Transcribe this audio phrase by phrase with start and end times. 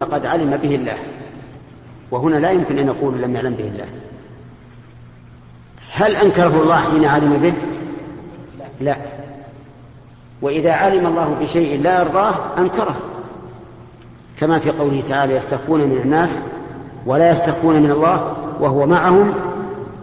[0.00, 0.96] قد علم به الله.
[2.10, 3.86] وهنا لا يمكن أن نقول لم يعلم به الله.
[5.92, 7.52] هل أنكره الله حين علم به؟
[8.80, 8.96] لا.
[10.42, 12.96] وإذا علم الله بشيء لا يرضاه أنكره.
[14.40, 16.38] كما في قوله تعالى يستخفون من الناس
[17.06, 19.34] ولا يستخفون من الله وهو معهم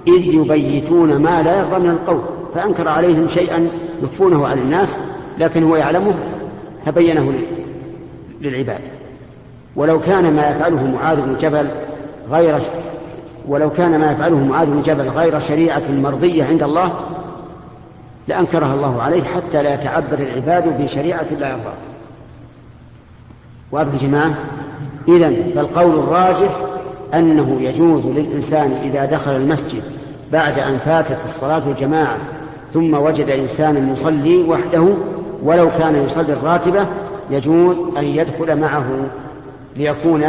[0.07, 2.21] إذ يبيتون ما لا يرضى من القول.
[2.55, 3.67] فأنكر عليهم شيئا
[4.03, 4.97] يخفونه عن الناس
[5.39, 6.13] لكن هو يعلمه
[6.85, 7.33] فبينه
[8.41, 8.81] للعباد.
[9.75, 11.71] ولو كان ما يفعله معاذ بن جبل
[12.31, 12.59] غير
[13.47, 16.91] ولو كان ما يفعله معاذ بن جبل غير شريعة مرضية عند الله
[18.27, 21.73] لأنكرها الله عليه حتى لا يتعبد العباد بشريعة لا يرضى.
[23.71, 24.35] واضح جماعة؟
[25.07, 26.57] إذا فالقول الراجح
[27.13, 29.83] أنه يجوز للإنسان إذا دخل المسجد
[30.31, 32.17] بعد أن فاتت الصلاة الجماعة
[32.73, 34.87] ثم وجد إنسانا يصلي وحده
[35.43, 36.87] ولو كان يصلي الراتبة
[37.29, 38.85] يجوز أن يدخل معه.
[39.75, 40.25] ليكون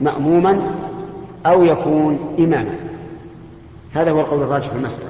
[0.00, 0.70] مأموما
[1.46, 2.74] أو يكون إماما.
[3.94, 5.08] هذا هو القول الراجح في المسألة.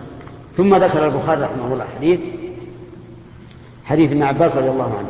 [0.56, 2.20] ثم ذكر البخاري رحمه الله حديث
[3.84, 5.08] حديث ابن عباس رضي الله عنه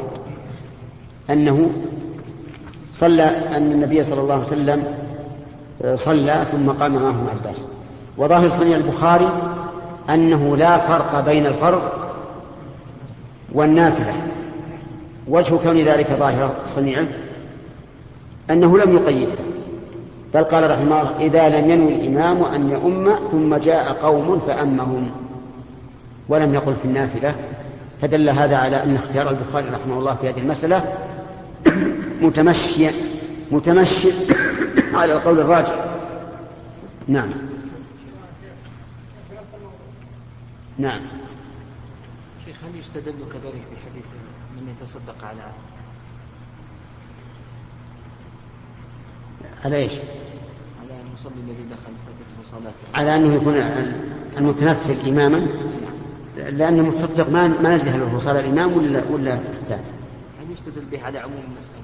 [1.30, 1.70] أنه
[2.92, 3.22] صلى
[3.56, 4.84] أن النبي صلى الله عليه وسلم
[5.94, 7.66] صلى ثم قام معه ابن عباس.
[8.16, 9.30] وظاهر صنيع البخاري
[10.10, 11.82] أنه لا فرق بين الفرض
[13.52, 14.14] والنافلة.
[15.28, 17.04] وجه كون ذلك ظاهر صنيعة.
[18.50, 19.44] أنه لم يقيدها
[20.34, 25.11] بل قال رحمه الله إذا لم ينوي الإمام أن يؤم ثم جاء قوم فأمهم.
[26.28, 27.34] ولم يقل في النافلة.
[28.03, 30.94] فدل هذا على أن اختيار البخاري رحمه الله في هذه المسألة
[32.22, 32.91] متمشي
[33.50, 34.08] متمشي
[34.98, 35.75] على القول الراجع
[37.08, 37.31] نعم.
[40.78, 41.00] نعم.
[42.47, 44.06] شيخ هل يستدل كذلك بحديث
[44.56, 45.53] من يتصدق على
[49.64, 52.94] على إيش؟ على المصلي الذي دخل فاتته صلاته.
[52.94, 53.54] على أنه يكون
[54.38, 55.46] المتنفل إماما؟
[56.36, 59.82] لأن المتصدق ما ما ندري هل هو صلاه الإمام ولا ولا الثاني
[60.41, 61.76] هل يستدل به على عموم المسألة؟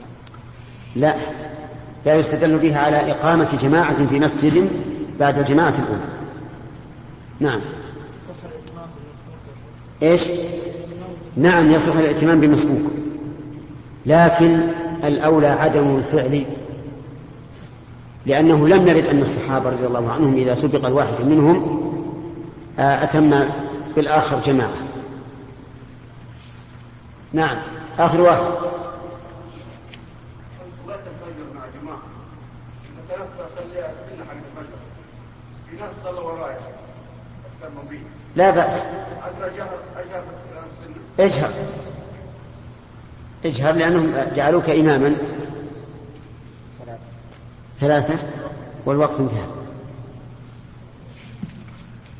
[0.97, 1.15] لا.
[2.07, 4.71] لا يستدل بها على إقامة جماعة في مسجد
[5.21, 6.05] بعد الجماعة الأولى.
[7.41, 7.61] نعم.
[10.03, 10.23] إيش؟
[11.37, 12.93] نعم يصلح الائتمام بمسبوق
[14.07, 14.61] لكن
[15.05, 16.45] الأولى عدم الفعل
[18.27, 21.83] لأنه لم يرد أن الصحابة رضي الله عنهم إذا سبق الواحد منهم
[22.79, 23.49] آه، أتم
[23.97, 24.73] بالآخر جماعة.
[27.33, 27.57] نعم
[27.99, 28.43] آخر واحد.
[38.37, 38.83] لا بأس.
[41.19, 41.51] اجهر.
[43.45, 45.17] اجهر لأنهم جعلوك إماما.
[47.83, 48.15] ثلاثة
[48.87, 49.47] والوقت انتهى.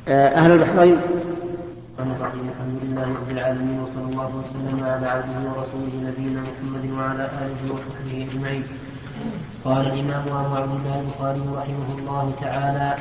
[0.07, 0.99] آه، أهل البحرين.
[1.99, 8.27] الحمد لله رب العالمين وصلى الله وسلم على عبده ورسوله نبينا محمد وعلى آله وصحبه
[8.31, 8.63] أجمعين.
[9.65, 12.95] قال الإمام أبو عبد الله البخاري رحمه الله تعالى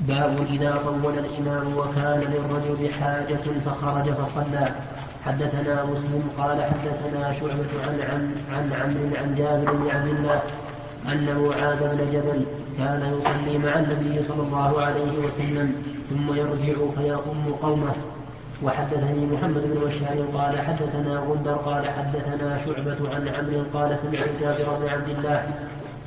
[0.00, 4.68] باب إذا طول الإمام وكان للرجل حاجة فخرج فصلى.
[5.26, 10.40] حدثنا مسلم قال حدثنا شعبة عن عن عن عمرو عن جابر بن عبد الله
[11.12, 12.44] أن معاذ بن جبل
[12.78, 15.74] كان يصلي مع النبي صلى الله عليه وسلم
[16.10, 17.94] ثم يرجع فيقوم قومه.
[18.62, 24.78] وحدثني محمد بن بشار قال حدثنا غندر قال حدثنا شعبة عن عمرو قال سمعت جابر
[24.80, 25.46] بن عبد الله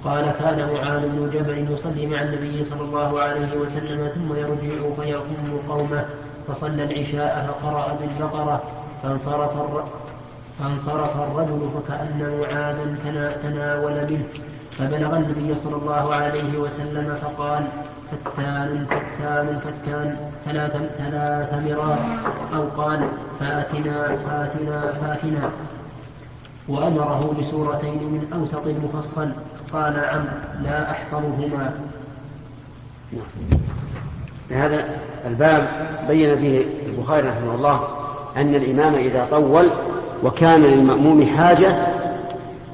[0.03, 5.61] قال كان معاذ بن جبل يصلي مع النبي صلى الله عليه وسلم ثم يرجع فيقوم
[5.69, 6.05] قومه.
[6.47, 9.51] فصلى العشاء فقرأ بالبقرة فانصرف
[10.59, 12.95] فانصرف الرجل فكأن معاذا
[13.43, 14.23] تناول منه.
[14.71, 17.67] فبلغ النبي صلى الله عليه وسلم فقال
[18.11, 21.99] فتان فتان فتان ثلاث ثلاث مرار.
[22.55, 23.07] أو قال
[23.39, 25.49] فاتنا فاتنا فاتنا.
[26.67, 29.29] وأمره بسورتين من أوسط المفصل.
[29.73, 30.25] قال عم
[30.63, 31.73] لا أحفظهما.
[34.51, 34.85] هذا
[35.25, 35.67] الباب
[36.07, 38.02] بين فيه البخاري رحمه الله
[38.37, 39.69] أن الإمام إذا طول
[40.23, 41.87] وكان للمأموم حاجة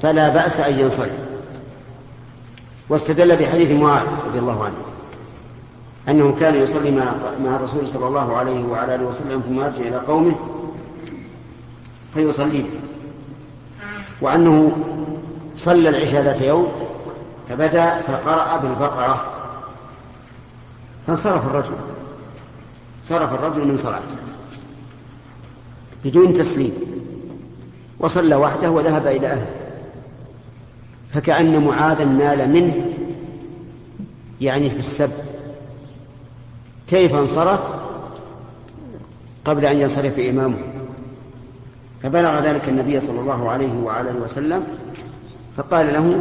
[0.02, 1.18] فلا بأس أن ينصرف.
[2.88, 4.74] واستدل بحديث معاذ رضي الله عنه
[6.08, 6.90] أنه كان يصلي
[7.44, 10.34] مع الرسول صلى الله عليه وعلى آله وسلم ثم يرجع إلى قومه
[12.14, 12.64] فيصلي.
[14.20, 14.76] وأنه
[15.56, 16.72] صلى العشاء ذات يوم
[17.48, 19.24] فبدأ فقرأ بالبقرة.
[21.06, 21.74] فانصرف الرجل.
[23.02, 24.29] صرف الرجل من صلاته.
[26.04, 26.72] بدون تسليم.
[27.98, 29.46] وصلى وحده وذهب إلى أهله.
[31.14, 32.74] فكأن معاذا نال منه
[34.40, 35.10] يعني في السب.
[36.88, 37.60] كيف انصرف؟
[39.44, 40.58] قبل أن ينصرف إمامه.
[42.02, 44.64] فبلغ ذلك النبي صلى الله عليه وعلى وسلم
[45.56, 46.20] فقال له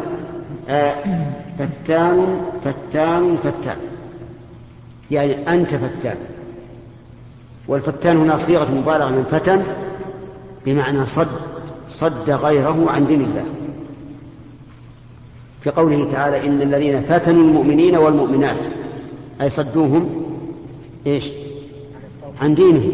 [0.69, 0.95] آه
[1.59, 3.77] فتان فتان فتان.
[5.11, 6.17] يعني أنت فتان.
[7.69, 9.63] والفتان هنا صيغة مبالغة من فتن
[10.65, 11.27] بمعنى صد
[11.87, 13.45] صد غيره عن دين الله.
[15.61, 18.65] في قوله تعالى إن الذين فتنوا المؤمنين والمؤمنات
[19.41, 20.25] أي صدوهم
[21.07, 21.29] إيش؟
[22.41, 22.91] عن دينهم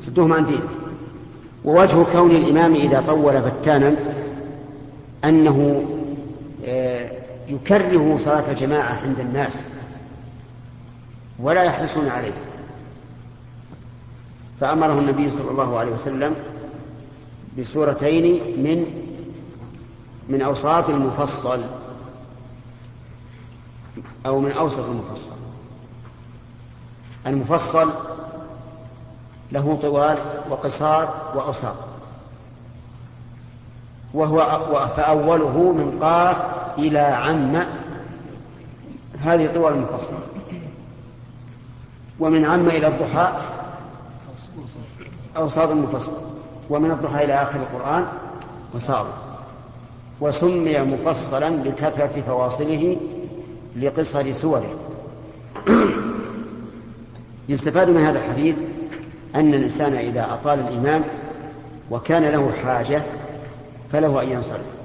[0.00, 0.68] صدوهم عن دينه
[1.64, 3.94] ووجه كون الإمام إذا طول فتانا
[5.24, 5.84] أنه
[6.66, 7.10] آه،
[7.48, 9.62] يكره صلاة الجماعة عند الناس
[11.38, 12.32] ولا يحرصون عليه.
[14.60, 16.36] فأمره النبي صلى الله عليه وسلم
[17.58, 18.24] بسورتين
[18.64, 19.06] من
[20.28, 21.60] من أوساط المفصل
[24.26, 25.30] أو من أوسط المفصل.
[27.26, 27.90] المفصل
[29.52, 30.18] له طوال
[30.50, 31.76] وقصار وأوساط.
[34.14, 34.38] وهو
[34.96, 36.36] فأوله من قاف
[36.78, 37.64] إلى عم
[39.18, 40.16] هذه طوال المفصل.
[42.20, 43.32] ومن عم إلى الضحى
[45.36, 46.12] أوساط المفصل
[46.70, 48.06] ومن الضحى إلى آخر القرآن
[48.74, 49.06] وساط
[50.20, 52.96] وسمي مفصلا لكثرة فواصله
[53.76, 54.74] لقصر سوره.
[57.48, 58.56] يستفاد من هذا الحديث
[59.34, 61.04] أن الإنسان إذا أطال الإمام
[61.90, 63.02] وكان له حاجة
[63.92, 64.80] فله أن ينصرف.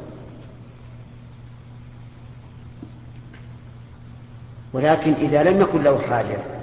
[4.74, 6.55] ولكن إذا لم يكن له حاجة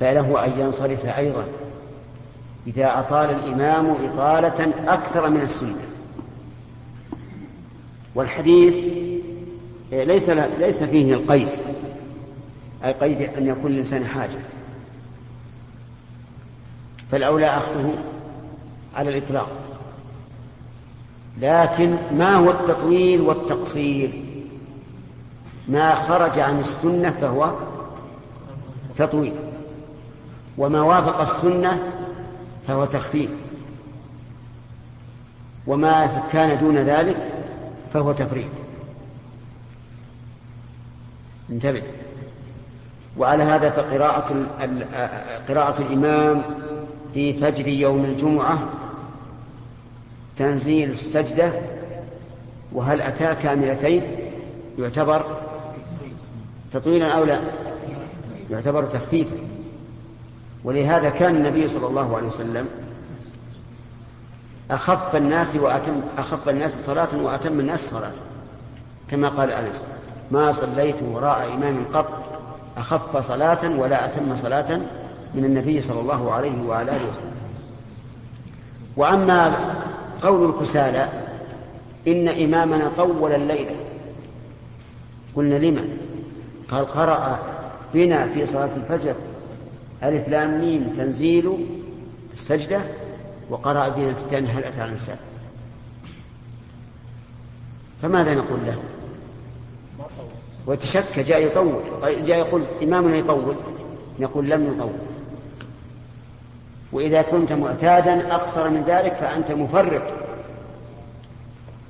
[0.00, 1.44] فله أن ينصرف أيضا.
[2.66, 5.82] إذا أطال الإمام إطالة أكثر من السنة.
[8.14, 8.74] والحديث
[9.92, 10.28] ليس
[10.58, 11.48] ليس فيه القيد.
[12.84, 14.38] أي قيد أن يكون الإنسان حاجة.
[17.10, 17.94] فالأولى أخذه
[18.96, 19.48] على الإطلاق.
[21.40, 24.22] لكن ما هو التطويل والتقصير؟
[25.68, 27.52] ما خرج عن السنة فهو
[28.96, 29.34] تطويل.
[30.58, 31.92] وما وافق السنة
[32.68, 33.30] فهو تخفيف.
[35.66, 37.16] وما كان دون ذلك
[37.92, 38.50] فهو تفريط.
[41.50, 41.82] انتبه.
[43.18, 44.46] وعلى هذا فقراءة
[45.48, 46.42] قراءة الإمام
[47.14, 48.68] في فجر يوم الجمعة
[50.36, 51.52] تنزيل السجدة
[52.72, 54.02] وهل أتى كاملتين
[54.78, 55.24] يعتبر
[56.72, 57.40] تطويلا أو لا؟
[58.50, 59.47] يعتبر تخفيفا.
[60.68, 62.68] ولهذا كان النبي صلى الله عليه وسلم
[64.70, 68.12] أخف الناس وأتم أخف الناس صلاة وأتم الناس صلاة.
[69.10, 69.84] كما قال أنس
[70.30, 72.40] ما صليت وراء إمام قط
[72.76, 74.80] أخف صلاة ولا أتم صلاة
[75.34, 77.36] من النبي صلى الله عليه وعلى آله وسلم.
[78.96, 79.54] وأما
[80.22, 81.08] قول الكسالى
[82.08, 83.76] إن إمامنا طول الليلة
[85.36, 85.84] قلنا لما؟
[86.70, 87.38] قال قرأ
[87.94, 89.14] بنا في صلاة الفجر
[90.02, 91.66] ألف لام ميم تنزيل
[92.32, 92.80] السجدة
[93.50, 95.16] وقرأ في الثاني هل أتى على الإنسان
[98.02, 98.78] فماذا نقول له؟
[100.66, 101.80] وتشك جاء يطول.
[102.26, 103.54] جاء يقول إمامنا يطول.
[104.20, 104.92] نقول لم يطول
[106.92, 110.02] وإذا كنت معتادا أقصر من ذلك فأنت مفرط.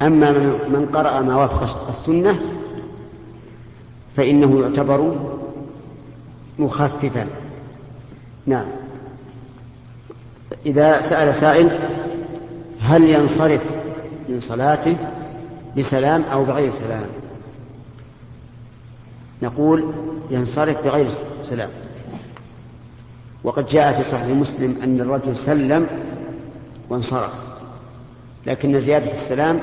[0.03, 0.33] أما
[0.69, 2.41] من قرأ ما وافق السنة
[4.17, 5.17] فإنه يعتبر
[6.59, 7.27] مخففا.
[8.49, 8.67] نعم.
[10.67, 11.79] إذا سأل سائل
[12.81, 13.63] هل ينصرف
[14.29, 14.97] من صلاته
[15.79, 17.07] بسلام أو بغير سلام؟
[19.43, 19.93] نقول
[20.31, 21.07] ينصرف بغير
[21.51, 21.71] سلام.
[23.45, 25.87] وقد جاء في صحيح مسلم أن الرجل سلم
[26.91, 27.33] وانصرف
[28.47, 29.61] لكن زيادة السلام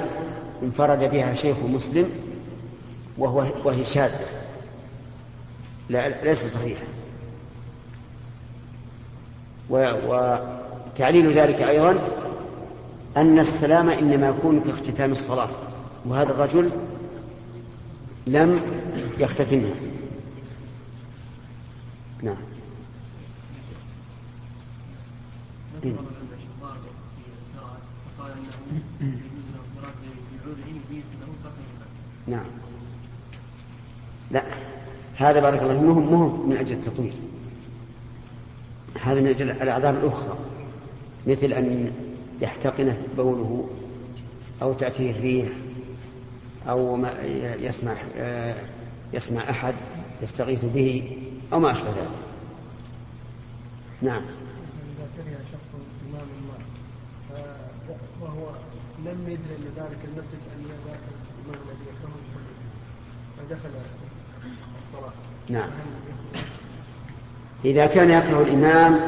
[0.64, 2.10] انفرد بها شيخ مسلم
[3.18, 4.26] وهو وهي شاذة.
[5.90, 6.84] لا ليس صحيحا.
[9.70, 12.00] وتعليل ذلك أيضا
[13.18, 15.50] أن السلام إنما يكون في اختتام الصلاة
[16.06, 16.70] وهذا الرجل
[18.28, 18.62] لم
[19.20, 19.74] يختتمها.
[22.24, 22.36] نعم.
[32.28, 32.46] نعم.
[34.32, 34.44] لا
[35.16, 37.14] هذا بارك الله مهم مهم من أجل التطويل.
[39.04, 40.38] هذا من أجل الأعذار الأخرى
[41.28, 41.92] مثل أن
[42.42, 43.70] يحتقنه بوله
[44.62, 45.48] أو تأتيه الريح
[46.70, 47.14] أو ما
[47.60, 47.96] يسمع
[49.14, 49.74] يسمع أحد
[50.24, 51.18] يستغيث به
[51.54, 52.10] أو ما أشبه ذلك.
[54.02, 54.22] نعم.
[54.22, 56.60] إذا كره شخص إمام الله
[58.22, 58.50] وهو
[59.06, 61.00] لم يدري أن ذلك المسجد أن ذاك
[61.46, 62.22] الإمام الذي يكرهه
[63.38, 63.70] فدخل
[64.88, 65.14] الصلاة.
[65.50, 65.70] نعم.
[67.66, 69.00] إذا كان يكره الإمام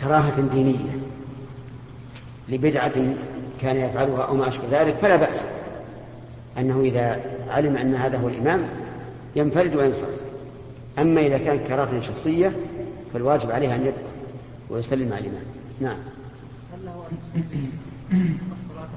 [0.00, 0.98] كراهة دينية
[2.48, 2.92] لبدعة
[3.60, 5.44] كان يفعلها أو ما أشبه ذلك فلا بأس
[6.58, 8.68] أنه إذا علم أن هذا هو الإمام
[9.36, 10.18] ينفرد وينصرف
[10.98, 12.52] أما إذا كانت كراهة شخصية
[13.12, 14.08] فالواجب عليه أن يبقى
[14.70, 15.44] ويسلم على الإمام
[15.80, 15.96] نعم
[16.72, 17.04] هل له
[18.52, 18.88] الصلاة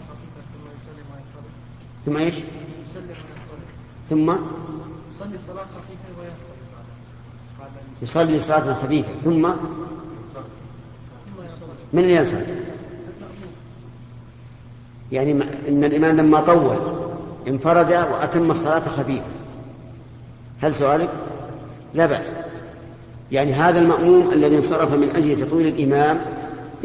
[2.05, 3.15] ثم يسلم؟ ثم إيش؟ يسلم
[4.09, 4.31] ثم
[5.15, 6.31] يصلي صلاة خفيفة قال
[8.01, 9.09] يصلي صلاة خفيفة.
[9.23, 9.49] ثم
[11.93, 12.47] من اللي ينصرف؟
[15.11, 15.31] يعني
[15.67, 16.77] إن الإمام لما طول
[17.47, 19.25] انفرد وأتم الصلاة خفيفة.
[20.61, 21.09] هل سؤالك؟
[21.93, 22.33] لا بأس.
[23.31, 26.21] يعني هذا المأموم الذي انصرف من أجل تطويل الإمام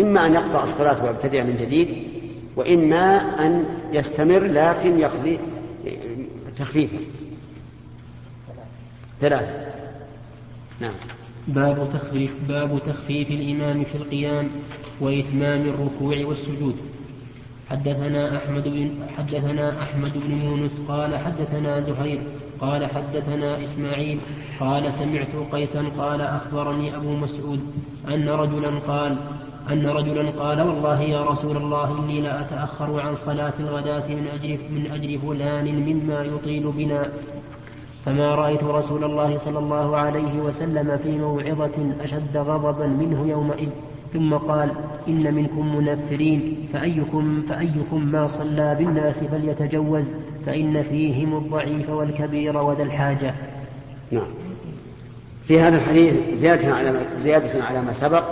[0.00, 1.88] إما أن يقطع الصلاة ويبتدع من جديد
[2.56, 3.16] وإما
[3.46, 5.38] أن يستمر لكن يقضي
[6.58, 6.98] تخفيفا
[9.20, 9.75] ثلاثة.
[10.80, 10.94] نعم.
[11.48, 14.50] باب تخفيف باب تخفيف الإمام في القيام
[15.00, 16.76] وإتمام الركوع والسجود.
[17.70, 22.20] حدثنا أحمد بن حدثنا أحمد بن يونس قال حدثنا زهير
[22.60, 24.18] قال حدثنا إسماعيل
[24.60, 27.60] قال سمعت قيسا قال أخبرني أبو مسعود
[28.08, 29.16] أن رجلا قال
[29.70, 34.58] أن رجلا قال والله يا رسول الله إني لا أتأخر عن صلاة الغداة من أجل
[34.70, 37.12] من أجل فلان مما يطيل بنا.
[38.06, 43.68] فما رأيت رسول الله صلى الله عليه وسلم في موعظة أشد غضبا منه يومئذ.
[44.12, 44.70] ثم قال
[45.08, 50.04] إن منكم منفرين فأيكم فأيكم ما صلى بالناس فليتجوز
[50.46, 53.34] فإن فيهم الضعيف والكبير وذا الحاجة.
[54.10, 54.28] نعم.
[55.48, 58.24] في هذا الحديث زيادة على زيادة على ما سبق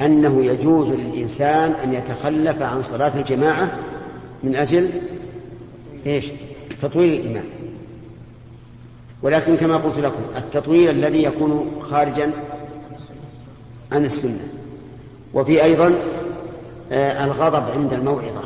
[0.00, 3.70] أنه يجوز للإنسان أن يتخلف عن صلاة الجماعة
[4.42, 4.90] من أجل
[6.06, 6.26] إيش؟
[6.82, 7.44] تطويل الإمام
[9.22, 12.32] ولكن كما قلت لكم التطويل الذي يكون خارجا
[13.92, 14.48] عن السنة.
[15.34, 15.94] وفي أيضا
[16.92, 18.42] آه، الغضب عند الموعظة.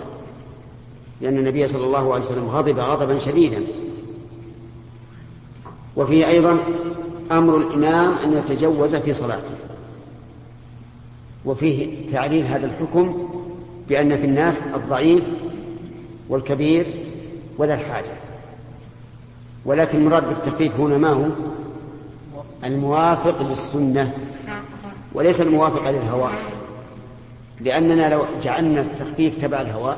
[1.20, 3.62] لأن النبي صلى الله عليه وسلم غضب غضبا شديدا.
[5.96, 6.58] وفيه أيضا
[7.30, 9.54] أمر الإمام أن يتجوز في صلاته.
[11.44, 13.28] وفيه تعليل هذا الحكم
[13.88, 15.24] بأن في الناس الضعيف
[16.28, 16.86] والكبير
[17.58, 18.21] وذا الحاجة.
[19.64, 21.24] ولكن المراد بالتخفيف هنا ما هو؟
[22.64, 24.12] الموافق للسنة.
[25.12, 26.30] وليس الموافق للهوى.
[27.60, 29.96] لأننا لو جعلنا التخفيف تبع الهوى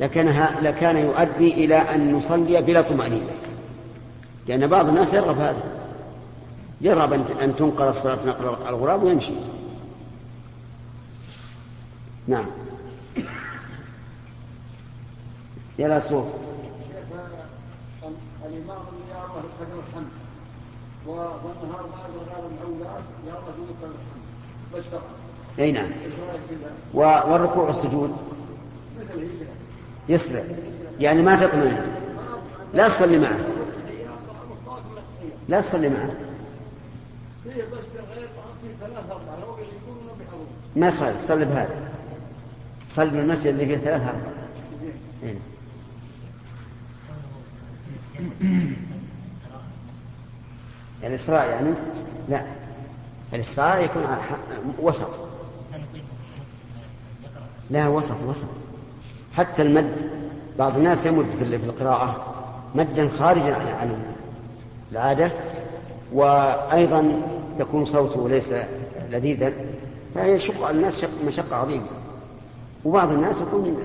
[0.00, 3.32] لكان لكان يؤدي إلى أن نصلي بلا طمأنينة.
[4.48, 5.62] لأن بعض الناس يرغب هذا.
[6.80, 9.32] يرغب أن تنقل الصلاة نقل الغراب ويمشي.
[12.28, 12.46] نعم.
[15.78, 16.49] يلا صوت
[18.68, 20.08] يا الله الحمد.
[21.06, 21.84] والنهار
[22.52, 23.54] الأولاد يا الله
[24.74, 25.02] الحمد.
[25.58, 25.90] أي نعم.
[26.94, 28.16] والركوع والسجود؟
[30.08, 30.44] يسرع.
[31.00, 31.86] يعني ما تطمئن.
[32.74, 33.38] لا تصلي معه.
[35.48, 36.10] لا تصلي معه.
[40.76, 41.28] ما يخالف.
[41.28, 41.90] صلي بهذا.
[42.88, 44.40] صلي بالمسجد اللي فيه ثلاث أربعة.
[51.04, 51.70] الإسراء يعني؟
[52.28, 52.42] لا.
[53.34, 54.20] الإسراء يكون على
[54.78, 55.08] وسط.
[57.70, 58.46] لا وسط وسط.
[59.36, 59.92] حتى المد.
[60.58, 62.34] بعض الناس يمد في ال- في القراءة
[62.74, 64.02] مدا خارجا عن
[64.92, 65.30] العادة
[66.12, 67.22] وأيضا
[67.60, 68.52] يكون صوته ليس
[69.10, 69.52] لذيذا.
[70.14, 71.86] فيشق على الناس شق مشقة عظيمة.
[72.84, 73.76] وبعض الناس يكون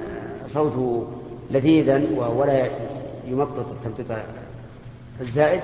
[0.47, 1.07] صوته
[1.51, 2.69] لذيذا ولا
[3.27, 4.17] يمطط التمطيط
[5.21, 5.61] الزائد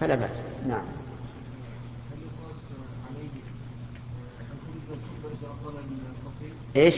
[0.00, 0.36] فلا بأس.
[0.68, 0.82] نعم؟
[6.76, 6.94] إيش؟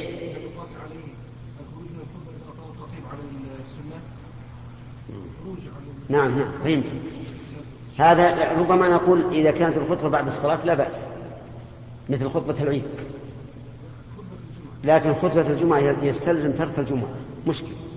[6.08, 6.84] نعم نعم فهمت.
[7.98, 11.00] هذا ربما نقول إذا كانت الخطبة بعد الصلاة لا بأس.
[12.08, 12.82] مثل خطبة العيد.
[14.84, 17.08] لكن خطبة الجمعة يستلزم ترك الجمعة.
[17.46, 17.87] مشكلة.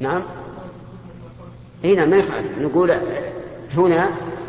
[0.00, 0.22] نعم؟
[1.84, 2.58] اي نعم ما يخالف.
[2.58, 2.92] نقول
[3.76, 4.08] هنا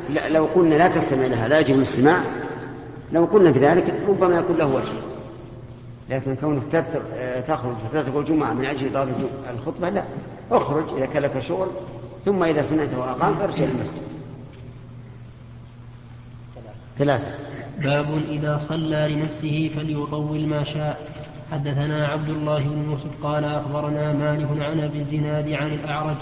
[0.09, 2.19] لو قلنا لا تستمع لها لا يجب الاستماع
[3.13, 4.93] لو قلنا بذلك ربما يكون له وجه.
[6.09, 6.63] لكن كونك
[7.47, 9.13] تخرج وتترك الجمعة من أجل إطالة
[9.53, 10.03] الخطبة لا.
[10.51, 11.67] اخرج إذا كان لك شغل
[12.25, 14.01] ثم إذا سمعته أقام فارجع للمسجد.
[16.97, 17.27] ثلاثة.
[17.79, 21.24] باب إذا صلى لنفسه فليطول ما شاء.
[21.51, 26.17] حدثنا عبد الله بن يوسف قال أخبرنا مالك عن أبي الزناد عن الأعرج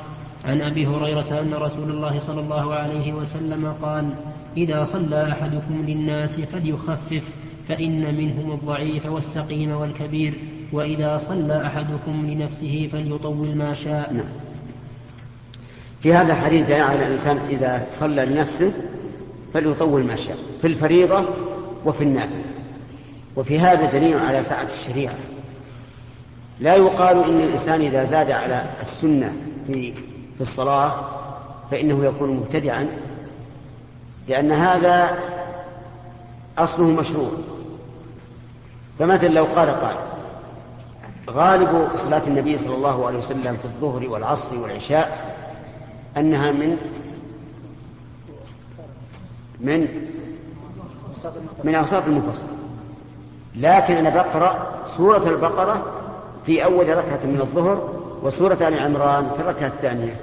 [0.45, 4.09] عن أبي هريرة أن رسول الله صلى الله عليه وسلم قال
[4.57, 7.29] إذا صلى أحدكم للناس فليخفف
[7.67, 10.33] فإن منهم الضعيف والسقيم والكبير
[10.71, 14.13] وإذا صلى أحدكم لنفسه فليطول ما شاء.
[14.13, 14.25] نعم.
[16.01, 18.71] في هذا الحديث دليل على الإنسان إذا صلى لنفسه
[19.53, 21.25] فليطول ما شاء في الفريضة
[21.85, 22.42] وفي النافلة.
[23.35, 25.15] وفي هذا دليل على سعة الشريعة.
[26.59, 29.33] لا يقال إن الإنسان إذا زاد على السنة
[29.67, 29.93] في
[30.35, 30.93] في الصلاة
[31.71, 32.87] فإنه يكون مبتدعا
[34.27, 35.19] لأن هذا
[36.57, 37.31] أصله مشروع.
[38.99, 39.95] فمثلا لو قال قال
[41.29, 45.35] غالب صلاة النبي صلى الله عليه وسلم في الظهر والعصر والعشاء
[46.17, 46.77] أنها من
[49.59, 49.87] من
[51.63, 52.62] من أوساط المفصل.
[53.55, 55.85] لكن أنا بقرأ سورة البقرة
[56.45, 57.89] في أول ركعة من الظهر
[58.23, 60.15] وسورة آل عمران في الركعة الثانية.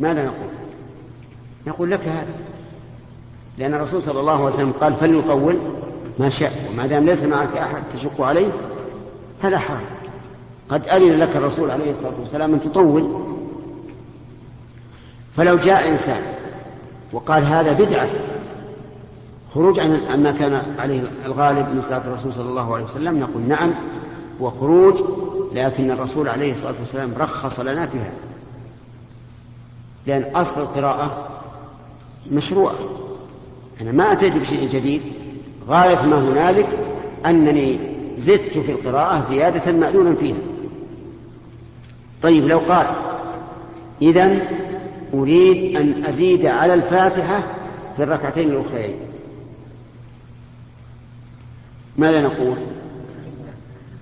[0.00, 0.50] ماذا نقول؟
[1.66, 2.34] نقول لك هذا.
[3.58, 5.58] لأن الرسول صلى الله عليه وسلم قال فليطول
[6.18, 6.52] ما شاء.
[6.70, 8.50] وما دام ليس معك أحد تشق عليه
[9.42, 9.80] هذا حرام
[10.68, 13.22] قد أذن لك الرسول عليه الصلاة والسلام أن تطول.
[15.36, 16.22] فلو جاء إنسان
[17.12, 18.08] وقال هذا بدعة
[19.54, 23.74] خروج عن عما كان عليه الغالب من صلاة الرسول صلى الله عليه وسلم نقول نعم
[24.40, 24.94] هو خروج
[25.52, 28.12] لكن الرسول عليه الصلاة والسلام رخص لنا فيها.
[30.06, 31.28] لأن أصل القراءة
[32.32, 32.72] مشروع.
[33.80, 35.02] أنا ما أتيت بشيء جديد
[35.68, 36.68] غاية ما هنالك
[37.26, 37.78] أنني
[38.18, 40.36] زدت في القراءة زيادة مأذونا فيها.
[42.22, 42.86] طيب لو قال
[44.02, 44.38] إذا
[45.14, 47.42] أريد أن أزيد على الفاتحة
[47.96, 49.09] في الركعتين الأخرين
[52.00, 52.56] ماذا نقول؟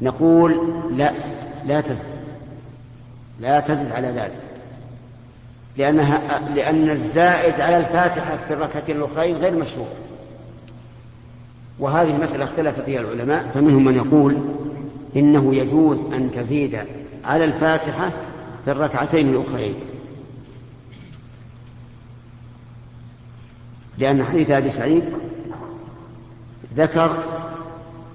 [0.03, 1.13] نقول لا
[1.67, 2.05] لا تزد
[3.41, 4.41] لا تزد على ذلك.
[5.77, 9.89] لأنها لأن الزائد على الفاتحة في الركعتين الأخرين غير مشروع.
[11.79, 14.39] وهذه المسألة اختلف فيها العلماء فمنهم من يقول
[15.17, 16.79] إنه يجوز أن تزيد
[17.25, 18.11] على الفاتحة
[18.65, 19.75] في الركعتين الأخرين.
[23.99, 25.05] لأن حديث أبي سعيد
[26.77, 27.38] ذكر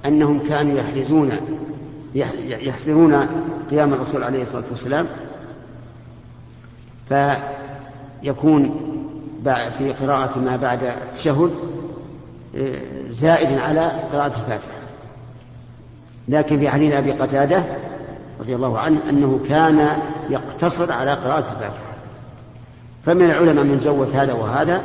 [0.05, 1.31] أنهم كانوا يحرزون
[2.47, 3.27] يحسرون
[3.71, 5.05] قيام الرسول عليه الصلاة والسلام
[7.09, 8.75] فيكون
[9.77, 11.51] في قراءة ما بعد التشهد
[13.09, 14.83] زائد على قراءة الفاتحة.
[16.27, 17.63] لكن في حديث أبي قتادة
[18.39, 19.87] رضي الله عنه أنه كان
[20.29, 21.93] يقتصر على قراءة الفاتحة.
[23.05, 24.81] فمن العلماء من جوز هذا وهذا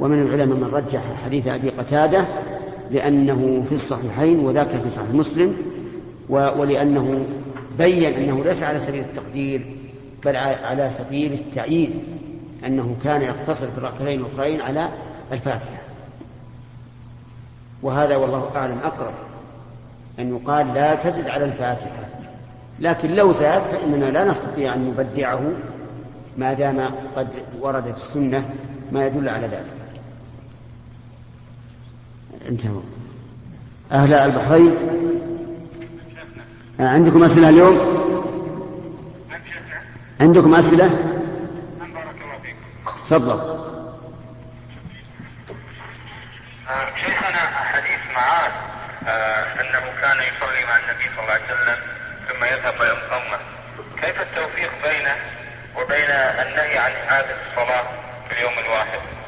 [0.00, 2.24] ومن العلماء من رجح حديث أبي قتادة
[2.92, 5.56] لأنه في الصحيحين وذاك في صحيح مسلم
[6.28, 7.26] ولأنه
[7.78, 9.66] بين أنه ليس على سبيل التقدير
[10.24, 12.04] بل على سبيل التعيين
[12.66, 14.88] أنه كان يقتصر في الركعتين الأخرين على
[15.32, 15.82] الفاتحة.
[17.82, 19.14] وهذا والله أعلم أقرب
[20.18, 22.04] أن يقال لا تزد على الفاتحة.
[22.80, 25.42] لكن لو زاد فإننا لا نستطيع أن نبدعه
[26.38, 27.28] ما دام قد
[27.60, 28.50] ورد في السنة
[28.92, 29.81] ما يدل على ذلك.
[32.48, 32.82] انتهوا
[33.92, 34.76] أهل البحرين؟
[36.80, 38.02] عندكم أسئلة اليوم؟
[40.20, 40.90] عندكم أسئلة؟
[43.04, 43.62] تفضل.
[46.96, 47.38] شيخنا
[47.72, 48.52] حديث معاذ.
[49.06, 51.78] آه، أنه كان يصلي مع النبي صلى الله عليه وسلم
[52.28, 52.74] ثم يذهب
[53.10, 53.38] قومه.
[54.02, 55.16] كيف التوفيق بينه
[55.76, 56.10] وبين
[56.46, 57.84] النهي عن اعاده الصلاة
[58.28, 59.21] في اليوم الواحد؟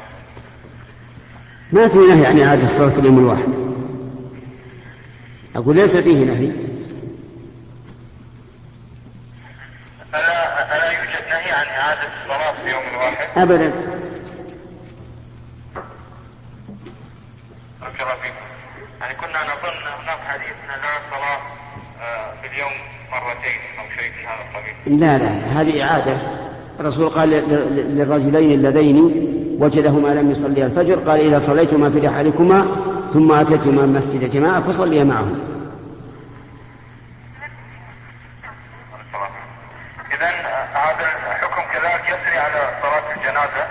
[1.71, 3.49] ما في نهي عن إعادة الصلاة في اليوم الواحد.
[5.55, 6.51] أقول ليس فيه نهي.
[10.13, 13.69] الا ألا يوجد نهي عن إعادة الصلاة في اليوم الواحد أبدا.
[17.81, 18.45] بارك فيكم.
[19.01, 21.39] يعني كنا نظن هناك حديث أن لا صلاة
[22.01, 22.71] آه، في اليوم
[23.11, 24.99] مرتين أو شيء من هذا القبيل.
[24.99, 26.19] لا لا هذه إعادة.
[26.79, 27.29] الرسول قال
[27.97, 28.97] للرجلين اللذين
[29.59, 32.65] وجدهما لم يصليا الفجر قال إذا صليتما في رحالكما
[33.13, 35.39] ثم أتيتما المسجد جماعة فصليا معهم.
[40.13, 40.27] اذا
[40.73, 43.65] هذا الحكم كذلك يسري على صلاة الجنازة.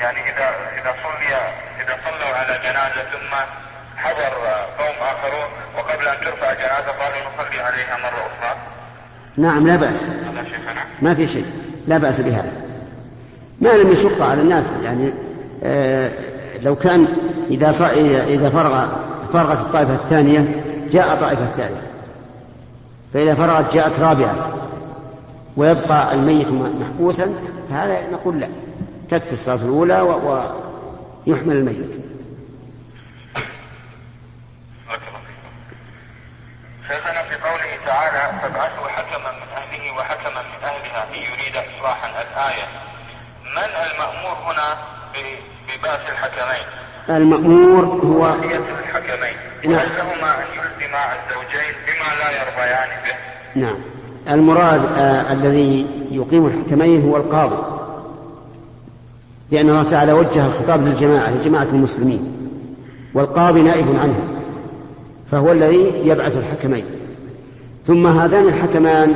[0.00, 0.48] يعني إذا
[0.80, 1.36] إذا صلي
[1.82, 3.36] إذا صلوا على جنازة ثم
[3.96, 4.34] حضر
[4.78, 8.56] قوم وآخرون وقبل أن ترفع جنازة قالوا نصلي عليها مرة أخرى.
[9.36, 10.02] نعم لا بأس.
[11.02, 11.65] ما في شيء.
[11.86, 12.52] لا بأس بهذا.
[13.60, 15.10] ما لم يشق على الناس يعني
[15.64, 16.10] آه
[16.62, 17.06] لو كان
[17.50, 17.68] إذا
[18.28, 18.86] إذا فرغ
[19.32, 21.86] فرغت الطائفة الثانية جاء طائفة الثالثة
[23.14, 24.52] فإذا فرغت جاءت رابعة.
[25.56, 27.34] ويبقى الميت محبوسا
[27.70, 28.48] فهذا نقول لا.
[29.10, 31.76] تكفي الصلاة الأولى ويحمل الميت
[34.88, 35.52] بارك الله فيكم.
[36.88, 42.66] شيخنا في قوله تعالى فابعثوا حكما من أهله وحكما من أهلها إن يريد إصلاحا الآية
[43.56, 44.76] من المأمور هنا
[45.76, 46.66] ب- ببعث الحكمين؟
[47.16, 49.36] المأمور هو الحكمين.
[49.64, 49.86] نعم.
[49.96, 53.76] لهما أن يلزما الزوجين بما لا يرضيان به؟ نعم.
[54.30, 57.56] المراد آه الذي يقيم الحكمين هو القاضي.
[59.50, 62.50] لأن الله تعالى وجه الخطاب للجماعة لجماعة المسلمين.
[63.14, 64.20] والقاضي نائب عنه.
[65.32, 66.84] فهو الذي يبعث الحكمين.
[67.86, 69.14] ثم هذان الحكمان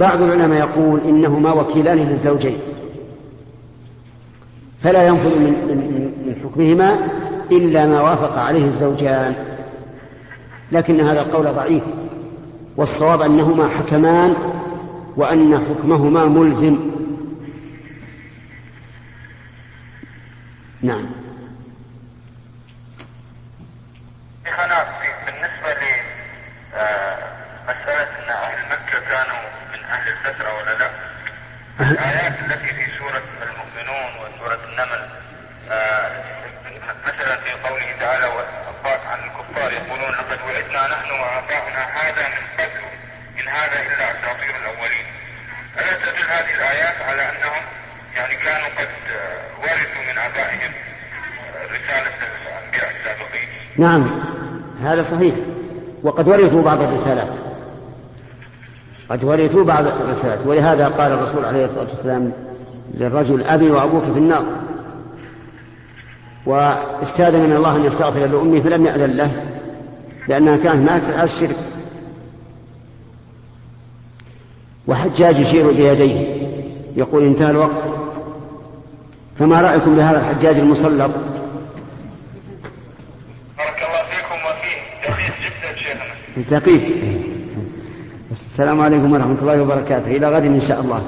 [0.00, 2.58] بعض العلماء يقول إنهما وكيلان للزوجين.
[4.82, 7.08] فلا ينفذ من, من, من حكمهما
[7.52, 9.34] إلا ما وافق عليه الزوجان
[10.72, 11.82] لكن هذا القول ضعيف
[12.76, 14.34] والصواب أنهما حكمان
[15.16, 16.90] وأن حكمهما ملزم
[20.82, 21.06] نعم
[24.44, 24.84] شيخنا
[25.26, 25.74] بالنسبة
[27.68, 29.40] لمسألة أن أهل مكة كانوا
[29.72, 30.90] من أهل الفترة ولا لا؟
[31.80, 35.08] الآيات التي في سورة المؤمنون وسورة النمل
[35.70, 36.10] آه،
[37.06, 42.80] مثلا في قوله تعالى وقال عن الكفار يقولون لقد وعدنا نحن وآباؤنا هذا من قبل
[43.40, 45.06] إن هذا إلا أساطير الأولين.
[45.78, 47.62] ألا تدل هذه الآيات على أنهم
[48.16, 48.88] يعني كانوا قد
[49.58, 50.72] ورثوا من آبائهم
[51.54, 52.12] آه، رسالة
[52.46, 54.20] الأنبياء السابقين؟ نعم
[54.84, 55.34] هذا صحيح.
[56.02, 57.39] وقد ورثوا بعض الرسالات.
[59.10, 62.32] قد ورثوا بعض الرسالات ولهذا قال الرسول عليه الصلاة والسلام
[62.94, 64.44] للرجل أبي وأبوك في النار.
[66.46, 69.30] واستاذن من الله أن يستغفر لأمه فلم يأذن له
[70.28, 71.56] لأنها كانت ماتت على الشرك.
[74.86, 76.46] وحجاج يشير بيديه
[76.96, 77.94] يقول انتهى الوقت.
[79.38, 81.10] فما رأيكم بهذا الحجاج المسلط
[83.58, 85.08] بارك الله فيكم وفيه.
[85.08, 86.58] دقيق جدا شيخنا.
[86.58, 87.29] دقيق.
[88.30, 90.16] السلام عليكم ورحمة الله وبركاته.
[90.16, 91.02] إلى غد إن شاء الله.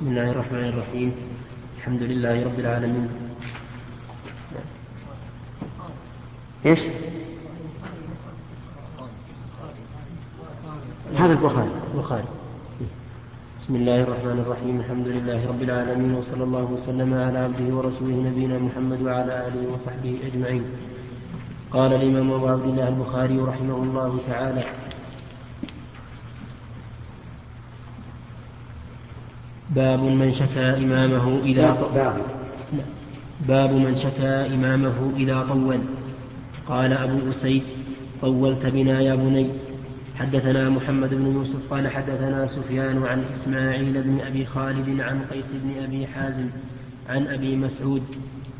[0.00, 1.12] بسم الله الرحمن الرحيم.
[1.76, 3.08] الحمد لله رب العالمين.
[6.66, 6.80] إيش؟
[11.16, 11.70] هذا البخاري.
[11.92, 12.24] البخاري.
[13.60, 14.80] بسم الله الرحمن الرحيم.
[14.80, 20.14] الحمد لله رب العالمين وصلى الله وسلم على عبده ورسوله نبينا محمد وعلى آله وصحبه
[20.32, 20.64] أجمعين.
[21.76, 24.64] قال الإمام أبو عبد الله البخاري رحمه الله تعالى
[29.70, 32.16] باب من شكا إمامه إذا باب.
[33.48, 35.78] باب من شكا إمامه إذا طول.
[36.68, 37.62] قال أبو أسيد
[38.22, 39.46] طولت بنا يا بني.
[40.18, 45.84] حدثنا محمد بن يوسف قال حدثنا سفيان عن إسماعيل بن أبي خالد عن قيس بن
[45.84, 46.46] أبي حازم
[47.08, 48.02] عن أبي مسعود.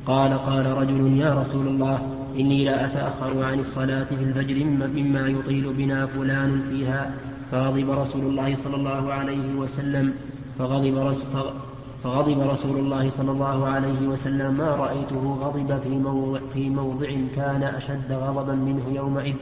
[0.06, 1.98] قال قال رجل يا رسول الله
[2.38, 7.10] إني لا أتأخر عن الصلاة في الفجر مما يطيل بنا فلان فيها.
[7.52, 10.12] فغضب رسول الله صلى الله عليه وسلم.
[10.58, 11.52] فغضب رسول
[12.04, 17.62] فغضب رسول الله صلى الله عليه وسلم ما رأيته غضب في موضع, في موضع كان
[17.62, 19.34] أشد غضبا منه يومئذ.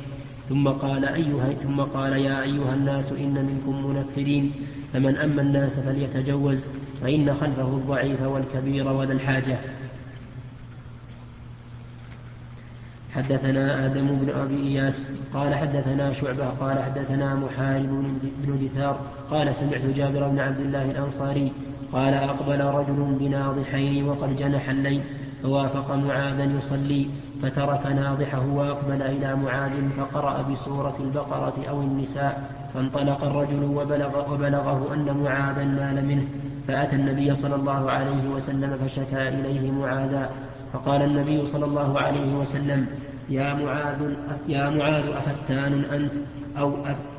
[0.48, 4.52] ثم قال أيها ثم قال يا أيها الناس إن منكم منفرين
[4.92, 6.64] فمن أما الناس فليتجوز
[7.02, 9.58] فإن خلفه الضعيف والكبير وذا الحاجة.
[13.18, 19.00] حدثنا آدم بن أبي إياس قال حدثنا شعبة قال حدثنا محارب بن دثار
[19.30, 21.52] قال سمعت جابر بن عبد الله الأنصاري
[21.92, 25.02] قال أقبل رجل بنا ضحين وقد جنح الليل
[25.42, 27.06] فوافق معاذا يصلي
[27.42, 35.16] فترك ناضحه وأقبل إلى معاذ فقرأ بسورة البقرة أو النساء فانطلق الرجل وبلغ وبلغه أن
[35.24, 36.24] معاذا نال منه
[36.68, 40.30] فأتى النبي صلى الله عليه وسلم فشكا إليه معاذا
[40.72, 42.86] فقال النبي صلى الله عليه وسلم
[43.30, 44.00] يا معاذ
[44.48, 46.12] يا معاذ أفتان أنت
[46.58, 46.74] أو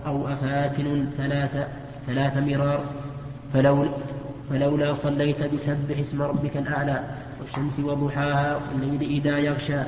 [0.06, 1.68] أو أفاتن ثلاث
[2.08, 2.84] ثلاث مرار.
[3.54, 3.88] فلو
[4.50, 7.04] فلولا صليت بسبح اسم ربك الأعلى
[7.42, 9.82] والشمس وضحاها والليل إذا يغشى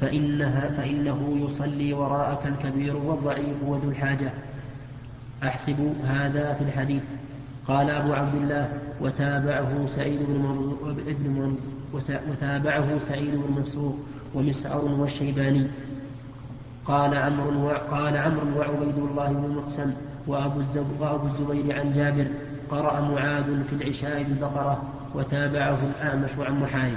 [0.00, 4.30] فإنها فإنه يصلي وراءك الكبير والضعيف وذو الحاجة.
[5.42, 7.02] أحسب هذا في الحديث.
[7.68, 8.68] قال أبو عبد الله
[9.00, 11.56] وتابعه سعيد بن
[12.30, 13.98] وتابعه سعيد بن منصور.
[14.34, 15.66] ومسعر والشيباني
[16.84, 19.92] قال عمرو قال عمرو وعبيد الله بن مقسم
[20.26, 20.60] وأبو,
[21.00, 22.28] وأبو الزبير عن جابر
[22.70, 24.82] قرأ معاذ في العشاء بالبقرة
[25.14, 26.96] وتابعه الأعمش عن محارب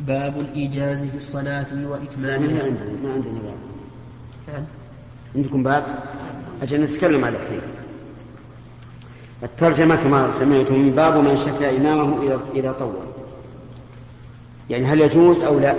[0.00, 3.56] باب الإيجاز في الصلاة وإكمالها ما عندنا ما عندنا باب.
[4.48, 4.64] نعم.
[5.36, 5.84] عندكم باب؟
[6.62, 7.77] أجل نتكلم على الحين.
[9.42, 12.94] الترجمة كما سمعتم باب من شكى إمامه إذا طول.
[14.70, 15.74] يعني هل يجوز أو لا؟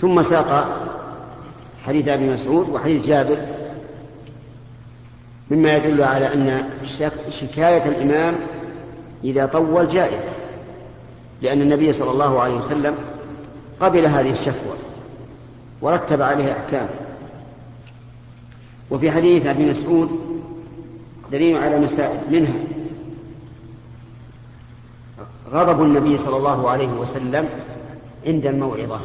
[0.00, 0.78] ثم ساق
[1.86, 3.38] حديث أبي مسعود وحديث جابر
[5.50, 6.68] مما يدل على أن
[7.30, 8.34] شكاية الإمام
[9.24, 10.28] إذا طول جائزة
[11.42, 12.94] لأن النبي صلى الله عليه وسلم
[13.80, 14.76] قبل هذه الشكوى
[15.80, 16.88] ورتب عليها أحكام.
[18.90, 20.27] وفي حديث أبي مسعود
[21.32, 22.54] دليل على مسائل منها.
[25.50, 27.48] غضب النبي صلى الله عليه وسلم
[28.26, 29.00] عند الموعظة.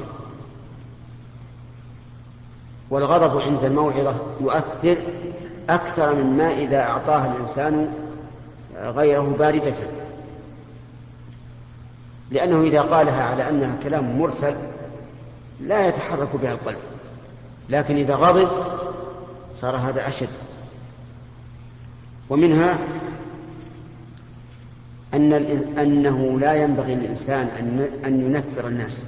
[2.90, 4.98] والغضب عند الموعظة يؤثر
[5.70, 7.94] أكثر مما إذا أعطاها الإنسان
[8.76, 9.74] غيره باردة.
[12.32, 14.56] لأنه إذا قالها على أنها كلام مرسل
[15.62, 16.78] لا يتحرك بها القلب.
[17.70, 18.50] لكن إذا غضب
[19.56, 20.30] صار هذا أشد.
[22.34, 22.80] ومنها
[25.13, 25.34] أن
[25.80, 27.48] أنه لا ينبغي للإنسان
[28.06, 29.04] أن ينفر الناس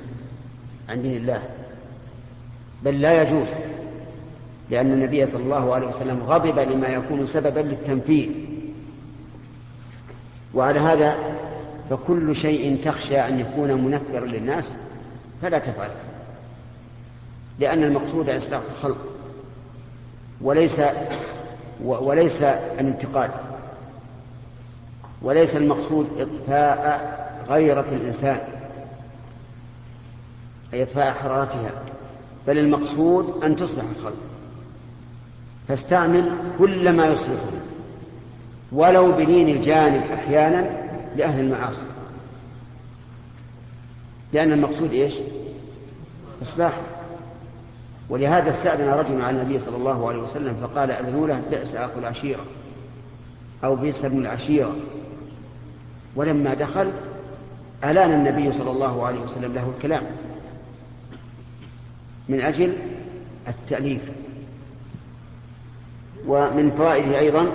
[0.90, 1.42] عن دين الله
[2.84, 3.48] بل لا يجوز
[4.70, 8.30] لأن النبي صلى الله عليه وسلم غضب لما يكون سببا للتنفير.
[10.54, 11.18] وعلى هذا
[11.90, 14.74] فكل شيء تخشى أن يكون منفرا للناس
[15.42, 15.90] فلا تفعل
[17.60, 18.98] لأن المقصود إصلاح الخلق
[20.42, 20.82] وليس
[21.84, 23.32] وليس الانتقاد.
[25.22, 27.16] وليس المقصود إطفاء
[27.50, 28.40] غيرة الإنسان
[30.74, 31.72] أي إطفاء حرارتها
[32.48, 34.18] بل المقصود أن تصلح الخلق.
[35.68, 37.52] فاستعمل كل ما يصلحه
[38.72, 40.86] ولو بلين الجانب أحيانا
[41.16, 41.86] لأهل المعاصي.
[44.34, 45.14] لأن المقصود إيش؟
[46.42, 46.78] إصلاح
[48.10, 52.46] ولهذا استأذن رجل على النبي صلى الله عليه وسلم فقال أذنوا له بئس أخو العشيرة
[53.64, 54.76] أو بئس ابن العشيرة.
[56.16, 56.92] ولما دخل
[57.84, 60.04] ألان النبي صلى الله عليه وسلم له الكلام
[62.30, 62.74] من أجل
[63.48, 64.02] التأليف
[66.28, 67.52] ومن فوائده أيضا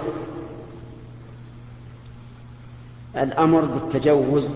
[3.17, 4.49] الأمر بالتجوز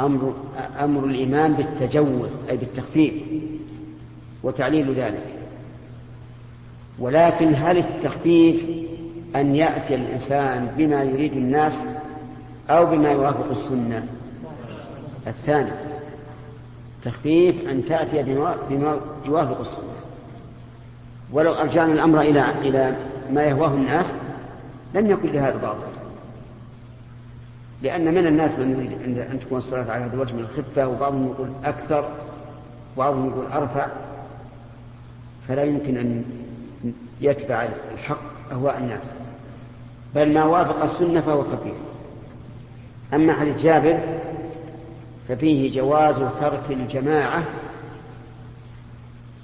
[0.00, 0.34] أمر
[0.80, 3.14] أمر الإمام بالتجوز أي بالتخفيف.
[4.46, 5.24] وتعليل ذلك.
[6.98, 8.62] ولكن هل التخفيف
[9.36, 11.78] أن يأتي الإنسان بما يريد الناس
[12.70, 14.06] أو بما يوافق السنة؟
[15.26, 15.70] الثاني
[17.04, 18.22] تخفيف أن تأتي
[18.70, 19.96] بما يوافق السنة.
[21.32, 22.96] ولو أرجعنا الأمر إلى إلى
[23.32, 24.12] ما يهواه الناس
[24.94, 25.96] لم يكن لهذا ضابط.
[27.82, 31.48] لأن من الناس من يريد أن تكون الصلاة على هذا الوجه من الخفة وبعضهم يقول
[31.64, 32.08] أكثر
[32.96, 33.86] وبعضهم يقول أرفع.
[35.48, 36.24] فلا يمكن أن
[37.20, 39.12] يتبع الحق أهواء الناس.
[40.14, 41.74] بل ما وافق السنة فهو خفيف
[43.14, 43.98] أما حديث جابر
[45.28, 47.42] ففيه جواز ترك الجماعة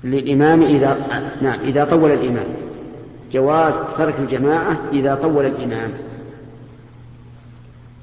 [0.05, 0.99] للإمام إذا
[1.43, 2.47] نعم إذا طول الإمام.
[3.33, 5.93] جواز ترك الجماعة إذا طول الإمام.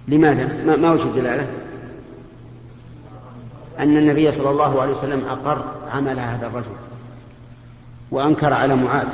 [0.07, 1.47] لماذا؟ ما, ما وجه الدلالة؟
[3.79, 6.88] أن النبي صلى الله عليه وسلم أقر عمل هذا الرجل.
[8.11, 9.07] وأنكر على معاذ.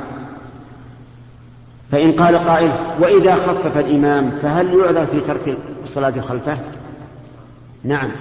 [1.92, 6.58] فإن قال قائل وإذا خفف الإمام فهل يعذر في ترك الصلاة خلفه؟
[7.84, 8.12] نعم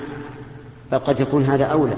[0.92, 1.96] بل قد يكون هذا أولى.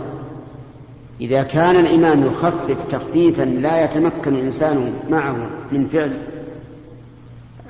[1.21, 5.37] إذا كان الإمام يخفف تخفيفا لا يتمكن الإنسان معه
[5.73, 6.19] من فعل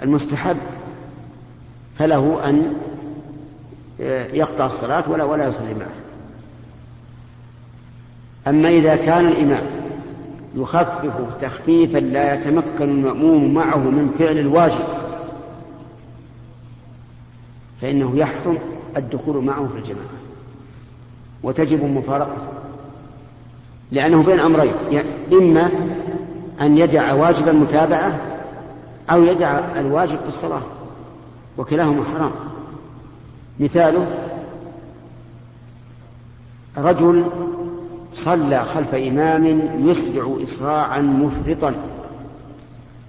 [0.03, 0.57] المستحب
[1.99, 2.73] فله أن
[4.33, 5.97] يقطع الصلاة ولا ولا يصلي معه.
[8.47, 9.63] أما إذا كان الإمام
[10.57, 14.85] يخفف تخفيفا لا يتمكن المأموم معه من فعل الواجب
[17.81, 18.59] فإنه يحرم
[18.97, 20.07] الدخول معه في الجماعة
[21.43, 22.49] وتجب مفارقته
[23.93, 24.73] لأنه بين أمرين
[25.33, 25.71] إما
[26.61, 28.19] أن يدع واجب المتابعة
[29.11, 30.63] أو يدع الواجب في الصلاة
[31.59, 32.31] وكلاهما حرام.
[33.61, 34.07] مثاله
[36.77, 37.25] رجل
[38.17, 39.47] صلى خلف إمام
[39.89, 41.75] يسرع إسراعا مفرطا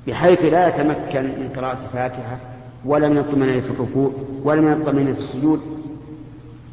[0.07, 2.37] بحيث لا يتمكن من قراءة الفاتحة
[2.85, 4.11] ولا من الطمأنينة في الركوع
[4.43, 5.61] ولا من الطمأنينة في السجود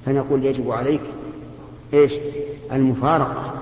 [0.07, 1.01] فنقول يجب عليك
[1.94, 2.12] إيش؟
[2.73, 3.55] المفارقة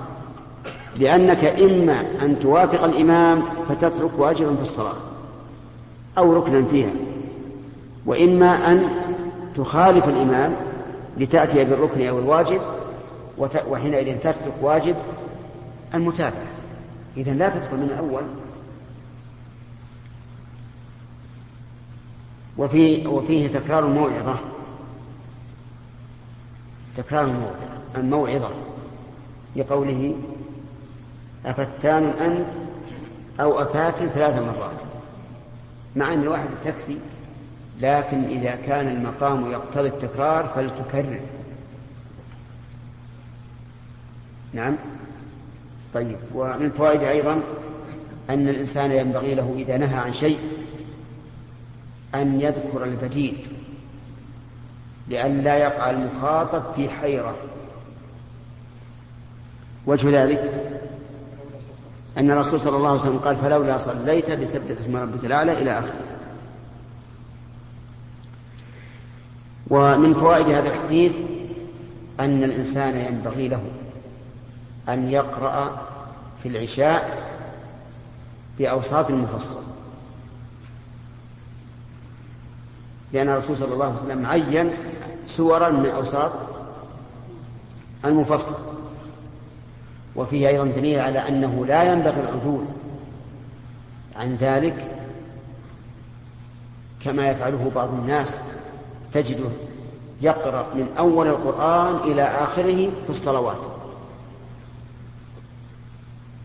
[0.99, 4.97] لأنك إما أن توافق الإمام فتترك واجبا في الصلاة
[6.19, 6.91] أو ركنا فيها
[8.07, 8.89] وإما أن
[9.57, 10.53] تخالف الإمام
[11.19, 12.61] لتأتي بالركن أو الواجب
[13.39, 14.97] وحينئذ تترك واجب
[15.95, 16.47] المتابعة.
[17.17, 18.23] إذا لا تدخل من الأول.
[22.59, 24.37] وفي وفيه تكرار الموعظة
[26.97, 27.57] تكرار الموعظة
[27.97, 28.51] الموعظة
[29.57, 30.15] لقوله
[31.47, 32.49] أفتان أنت
[33.41, 34.81] أو أفات ثلاث مرات.
[35.97, 36.97] مع أن الواحد تكفي
[37.81, 41.21] لكن إذا كان المقام يقتضي التكرار فلتكرر.
[44.53, 44.77] نعم.
[45.95, 47.41] طيب ومن فوائد أيضا
[48.31, 50.39] أن الإنسان ينبغي له إذا نهى عن شيء
[52.15, 53.47] أن يذكر البديل
[55.09, 57.35] لئلا يقع المخاطب في حيرة.
[59.87, 60.53] وجه ذلك
[62.19, 66.01] أن الرسول صلى الله عليه وسلم قال فلولا صليت بسبح اسم ربك الأعلى إلى آخره.
[69.71, 71.13] ومن فوائد هذا الحديث
[72.21, 73.63] أن الإنسان ينبغي له
[74.89, 75.83] أن يقرأ
[76.43, 77.29] في العشاء
[78.59, 79.63] بأوساط المفصل.
[83.13, 84.71] لأن الرسول صلى الله عليه وسلم عين
[85.27, 86.33] سورا من أوساط
[88.05, 88.55] المفصل.
[90.17, 92.65] وفيه أيضا دليل على أنه لا ينبغي العدول
[94.17, 94.87] عن ذلك
[97.05, 98.35] كما يفعله بعض الناس.
[99.13, 99.49] تجده
[100.21, 103.72] يقرأ من أول القرآن إلى آخره في الصلوات.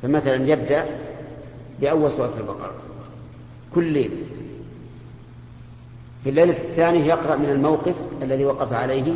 [0.08, 0.86] فمثلا يبدأ
[1.82, 2.72] بأول سورة البقرة.
[3.76, 4.16] كل ليلة.
[6.24, 9.14] في الليلة الثانية يقرأ من الموقف الذي وقف عليه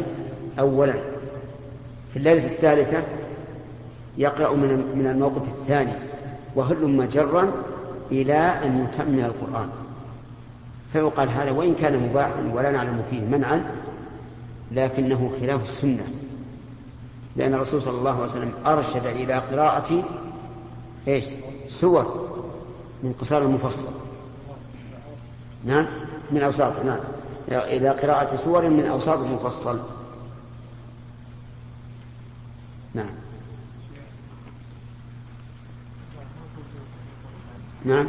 [0.59, 0.93] أولا.
[2.13, 3.03] في الليلة الثالثة
[4.17, 4.55] يقرأ
[4.95, 5.93] من الموقف الثاني.
[6.55, 7.51] وهل جرا
[8.11, 9.69] إلى أن يتمم القرآن.
[10.93, 13.65] فيقال هذا وإن كان مباحا ولا نعلم فيه منعا
[14.71, 16.03] لكنه خلاف السنة.
[17.35, 20.03] لأن الرسول صلى الله عليه وسلم أرشد إلى قراءة
[21.07, 21.25] إيش؟
[21.69, 22.31] سور.
[23.03, 23.87] من قصار المفصل.
[25.65, 25.87] نعم؟
[26.31, 26.99] من أوساط نعم.
[27.49, 29.79] إلى قراءة سور من أوساط المفصل.
[32.93, 33.09] نعم.
[37.85, 38.07] نعم.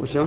[0.00, 0.26] وشو؟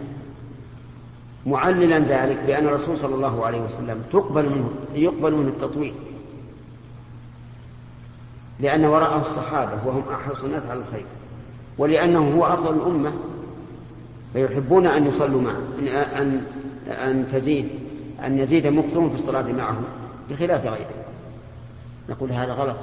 [1.45, 5.93] معللا ذلك بأن الرسول صلى الله عليه وسلم تقبل منه يقبل منه التطويل.
[8.59, 11.05] لأن وراءه الصحابة وهم أحرص الناس على الخير.
[11.77, 13.13] ولأنه هو أفضل الأمة
[14.33, 15.61] فيحبون أن يصلوا معه
[16.21, 16.43] أن
[16.87, 17.69] أن تزيد
[18.25, 19.77] أن يزيد مكثرهم في الصلاة معه
[20.29, 21.03] بخلاف غيره.
[22.09, 22.77] نقول هذا غلط.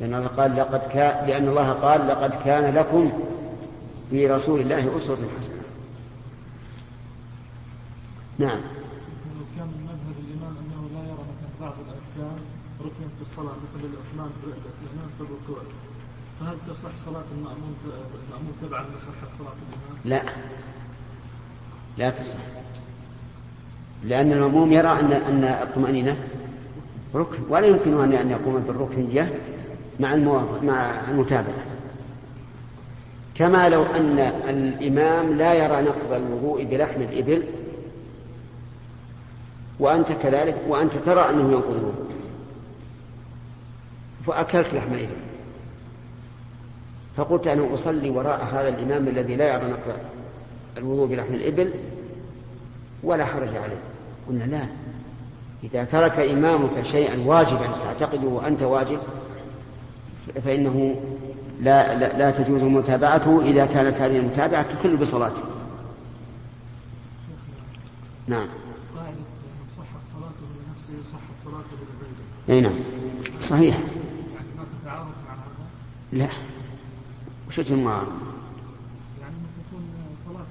[0.00, 3.12] لأن الله قال لقد كان لأن الله قال لقد كان لكم
[4.10, 5.67] في رسول الله أسوة حسنة.
[8.38, 8.60] نعم.
[9.56, 12.38] كان مذهب الإمام أنه لا يرى مثلا بعض الأركان
[12.80, 15.62] ركن في الصلاة مثل الإتمام الإمام في الركوع
[16.40, 20.22] فهل تصح صلاة المأمون المأمون تبعا لصحة صلاة الإمام؟ لا.
[21.98, 22.36] لا تصح.
[24.04, 26.16] لأن المأموم يرى أن أن الطمأنينة
[27.14, 29.28] ركن ولا يمكن أن يقوم بالركن جه
[30.00, 30.16] مع
[30.62, 31.64] مع المتابعة.
[33.34, 34.18] كما لو أن
[34.48, 37.42] الإمام لا يرى نقض الوضوء بلحم الإبل
[39.78, 42.08] وأنت كذلك وأنت ترى أنه ينقض الوضوء
[44.26, 45.28] فأكلت لحم الإبل
[47.16, 49.98] فقلت أنا أصلي وراء هذا الإمام الذي لا يرى نقض
[50.76, 51.70] الوضوء بلحم الإبل
[53.02, 53.80] ولا حرج عليه.
[54.28, 54.66] قلنا لا.
[55.64, 58.98] إذا ترك إمامك شيئا واجبا تعتقده وأنت واجب
[60.44, 61.00] فإنه
[61.60, 63.42] لا, لا, لا تجوز متابعته.
[63.42, 65.42] إذا كانت هذه المتابعة تخل بصلاته.
[68.26, 68.48] نعم
[68.96, 71.76] قاعدة من صحت صلاته لنفسه صحت صلاته
[72.48, 72.72] أي نعم.
[73.40, 73.78] صحيح.
[73.78, 75.66] ما تتعارض مع هذا
[76.12, 76.28] لا.
[77.48, 78.12] وش وجه المعارضة
[79.20, 79.34] يعني
[79.68, 79.82] تكون
[80.26, 80.46] صلاة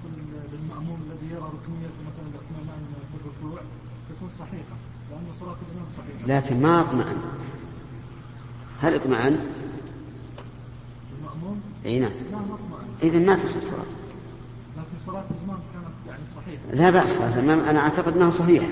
[0.53, 3.61] للمأموم الذي يرى ركنية مثلا الاطمئنان في الركوع
[4.09, 4.75] تكون صحيحة
[5.11, 6.39] لأن صلاة الإمام صحيحة.
[6.39, 7.17] لكن ما اطمأن
[8.81, 9.39] هل اطمأن؟
[11.19, 12.11] المأموم؟ أي نعم.
[12.31, 12.87] لا ما أطمئن.
[13.03, 13.85] إذا ما تصح الصلاة.
[14.77, 16.63] لكن صلاة الإمام كانت يعني صحيحة.
[16.73, 18.67] لا بأس صلاة الإمام أنا أعتقد أنها صحيحة.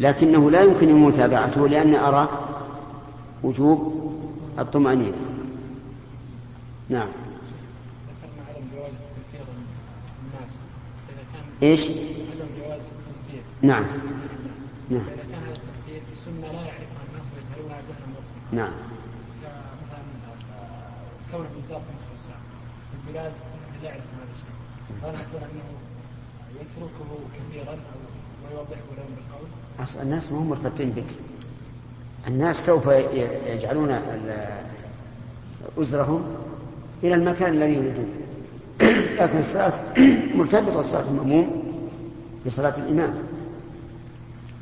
[0.00, 2.28] لكنه لا يمكن متابعته لأني أرى
[3.42, 4.10] وجوب
[4.58, 5.16] الطمأنينة.
[6.88, 7.08] نعم.
[11.62, 13.84] التكفير نعم.
[14.90, 15.04] نعم.
[18.52, 18.72] نعم.
[19.72, 20.00] كمثلا
[21.32, 21.80] كون الإنسان
[22.90, 23.32] في البلاد
[23.82, 24.54] لا يعرفون هذا الشيء
[25.02, 25.68] هل نقول أنه
[26.60, 28.00] يتركه كثيرا أو
[28.44, 29.48] ويوضحه لهم بالقول؟
[29.82, 31.04] أصل الناس ما هم مرتبطين بك.
[32.28, 32.86] الناس سوف
[33.46, 34.00] يجعلون
[35.78, 36.22] أزرهم
[37.04, 38.08] إلى المكان الذي يريدون.
[39.20, 39.72] لكن الصلاة
[40.38, 41.62] مرتبطة صلاة المأموم
[42.46, 43.14] بصلاة الإمام.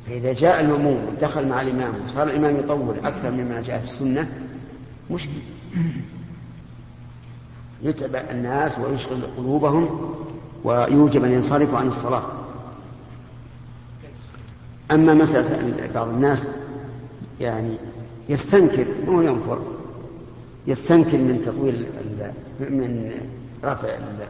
[0.07, 4.27] فإذا جاء المأموم ودخل مع الإمام وصار الإمام يطول أكثر مما جاء في السنة
[5.11, 5.31] مشكل
[7.83, 10.15] يتبع الناس ويشغل قلوبهم
[10.63, 12.23] ويوجب أن ينصرفوا عن الصلاة.
[14.91, 16.47] أما مسألة بعض الناس
[17.41, 17.73] يعني
[18.29, 19.59] يستنكر مو ينفر
[20.67, 21.87] يستنكر من تطويل
[22.59, 23.11] من
[23.63, 24.27] رفع ال-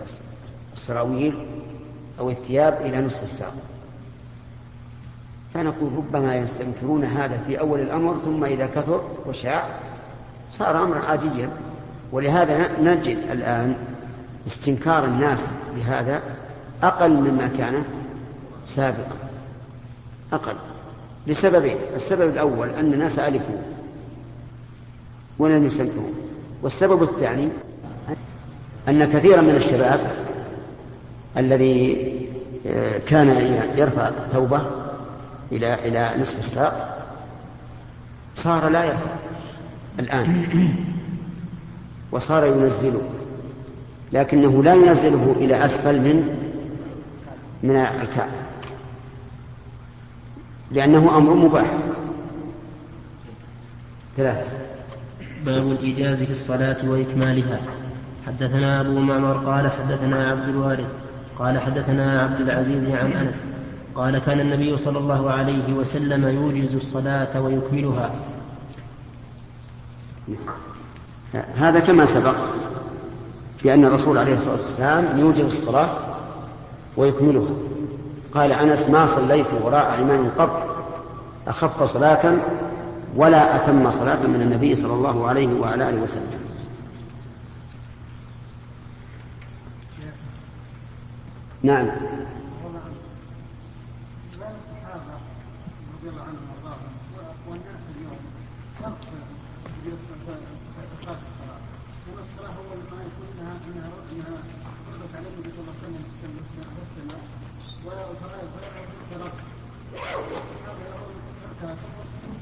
[0.73, 1.33] السراويل
[2.19, 3.53] أو الثياب إلى نصف الساق.
[5.53, 9.65] فنقول ربما يستنكرون هذا في أول الأمر ثم إذا كثر وشاع
[10.51, 11.49] صار أمرا عاديا.
[12.11, 13.75] ولهذا نجد الآن
[14.47, 15.45] استنكار الناس
[15.75, 16.21] بهذا
[16.83, 17.83] أقل مما كان
[18.65, 19.28] سابقا.
[20.33, 20.55] أقل.
[21.27, 21.75] لسببين.
[21.95, 23.61] السبب الأول أن الناس ألفوا
[25.39, 26.09] ولم يستنكروا
[26.61, 27.49] والسبب الثاني
[28.87, 30.11] أن كثيرا من الشباب
[31.37, 32.09] الذي
[32.67, 33.27] آه، كان
[33.77, 34.61] يرفع ثوبه
[35.51, 37.05] إلى إلى نصف الساق
[38.35, 39.11] صار لا يرفع
[39.99, 40.45] الآن.
[42.11, 43.01] وصار ينزله
[44.13, 46.45] لكنه لا ينزله إلى أسفل من
[47.63, 48.29] من الكعب
[50.71, 51.73] لأنه أمر مباح.
[54.17, 54.43] ثلاثة.
[55.45, 57.59] باب الإيجاز في الصلاة وإكمالها.
[58.27, 60.87] حدثنا أبو معمر قال حدثنا عبد الوارث
[61.39, 63.43] قال حدثنا عبد العزيز عن أنس
[63.95, 68.11] قال كان النبي صلى الله عليه وسلم يوجز الصلاة ويكملها.
[71.55, 72.35] هذا كما سبق
[73.63, 75.89] بأن الرسول عليه الصلاة والسلام يوجب الصلاة
[76.97, 77.49] ويكملها.
[78.33, 80.75] قال أنس ما صليت وراء إمام قط
[81.47, 82.33] أخف صلاة
[83.15, 86.39] ولا أتم صلاة من النبي صلى الله عليه وعلى آله وسلم.
[91.63, 91.85] نعم
[94.39, 95.13] كان الصحابة
[95.93, 96.91] رضي الله عنهم وارضاهم
[97.47, 98.21] والناس اليوم
[98.79, 98.99] فرق
[99.83, 99.89] في
[100.83, 101.59] اتخاذ الصلاة
[102.07, 104.37] لأن الصلاة أول ما يكون إنها إنها إنها
[104.85, 106.27] فرضت على النبي صلى الله عليه وسلم في
[106.87, 107.17] السنة
[107.85, 108.39] ولا فلا
[109.11, 109.29] فلا
[109.93, 111.75] فرق الصحابة يرون تركها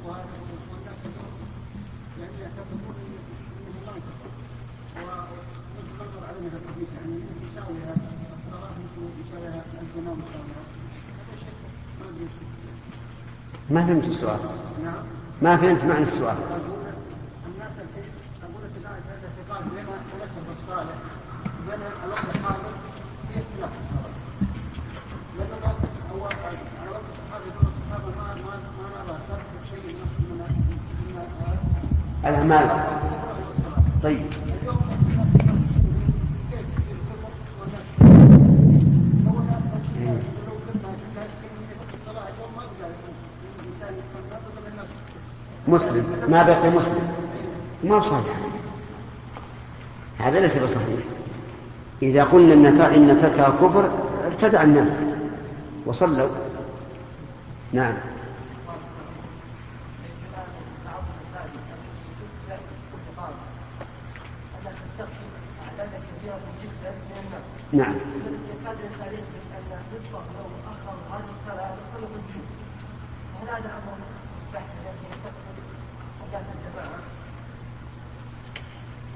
[0.06, 0.34] وهذا
[0.72, 1.34] والناس اليوم
[2.20, 4.32] يعني يعتقدون أنه ما يكفر
[6.00, 7.16] ونظر عليه هذا الحديث يعني
[7.46, 7.94] يساويها
[8.38, 10.64] الصلاة مثل يساويها الزمان يساويها
[11.20, 11.58] هذا شيء
[12.00, 12.28] ما أدري
[13.70, 14.40] ما فهمت السؤال.
[14.84, 14.94] نعم.
[15.42, 16.62] ما فهمت معنى السؤال أقول
[17.48, 18.12] الناس الحين
[18.44, 20.98] أقول لك الآن هذا خطاب بين النسب الصالح
[21.70, 22.74] بين الوقت الحاضر
[23.34, 24.14] في اختلاف الصلاة
[25.38, 25.82] لأن الوقت
[26.14, 30.40] هو على وقت الصحابة يقول الصحابة ما ما ما نرى ترك شيء من من
[31.06, 31.22] من
[32.26, 34.26] الأعمال من الصلاة طيب
[34.62, 34.78] اليوم
[36.52, 37.88] كيف يصير الكفر والناس
[39.28, 39.38] هو
[40.48, 41.24] لو كنا كنا
[41.94, 42.90] الصلاة اليوم ما يقدر
[43.60, 44.88] الإنسان يكون يفضل الناس
[45.68, 46.06] مسلم
[46.38, 47.14] ما بقي مسلم.
[47.84, 48.36] ما هو صحيح؟
[50.20, 51.00] هذا ليس بصحيح.
[52.02, 52.54] إذا قلنا
[52.96, 53.92] إن تركها كفر
[54.26, 54.90] ارتدع الناس.
[55.86, 56.30] وصلوا.
[57.74, 57.94] نعم.
[67.74, 72.48] نعم يكاد الانسان يدرك ان نصفه لو اخر هذه الصلاه دخله في الجنه
[73.42, 73.98] هل هذا الامر
[74.38, 75.68] مستحسن ان يستقبل
[76.28, 77.00] صلاه الجماعه؟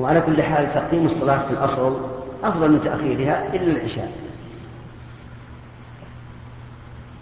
[0.01, 1.95] وعلى كل حال تقديم الصلاة في الأصل
[2.43, 4.11] أفضل من تأخيرها إلا العشاء.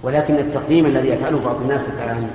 [0.04, 2.32] ولكن التقديم الذي يفعله بعض الناس الآن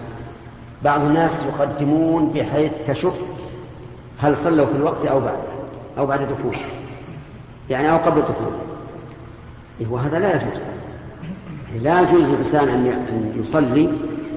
[0.82, 3.12] بعض الناس يقدمون بحيث تشك
[4.18, 5.38] هل صلوا في الوقت أو بعد
[5.99, 6.57] أو بعد دخول
[7.70, 8.53] يعني أو قبل الدخول.
[9.90, 10.61] وهذا لا يجوز.
[11.82, 13.88] لا يجوز للإنسان أن يصلي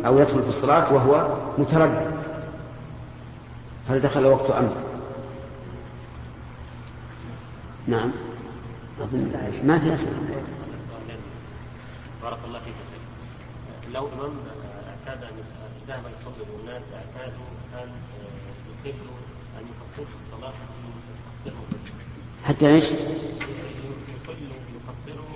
[0.06, 1.28] أو يدخل في الصلاة وهو
[1.58, 2.12] متردد.
[3.90, 4.70] هل دخل وقت أم
[7.88, 8.12] نعم.
[9.02, 9.32] أظن
[9.64, 10.44] ما في أسئلة.
[12.24, 12.74] بارك الله فيك
[13.94, 14.34] لو إمام
[14.90, 15.36] أعتاد أن
[15.88, 17.90] ذهب يصلي والناس أعتادوا أن
[18.86, 19.18] يقلوا
[19.60, 20.54] أن يقصروا الصلاة
[22.46, 25.34] حتى إيش؟ يقلوا يقصروا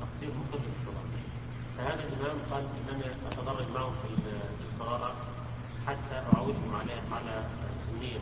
[0.00, 1.06] تقصير مقل في الصلاة.
[1.78, 4.08] فهذا الإمام قال إنني أتدرج معهم في
[4.74, 5.14] القراءة
[5.86, 7.44] حتى أعودهم على على
[7.86, 8.20] سنية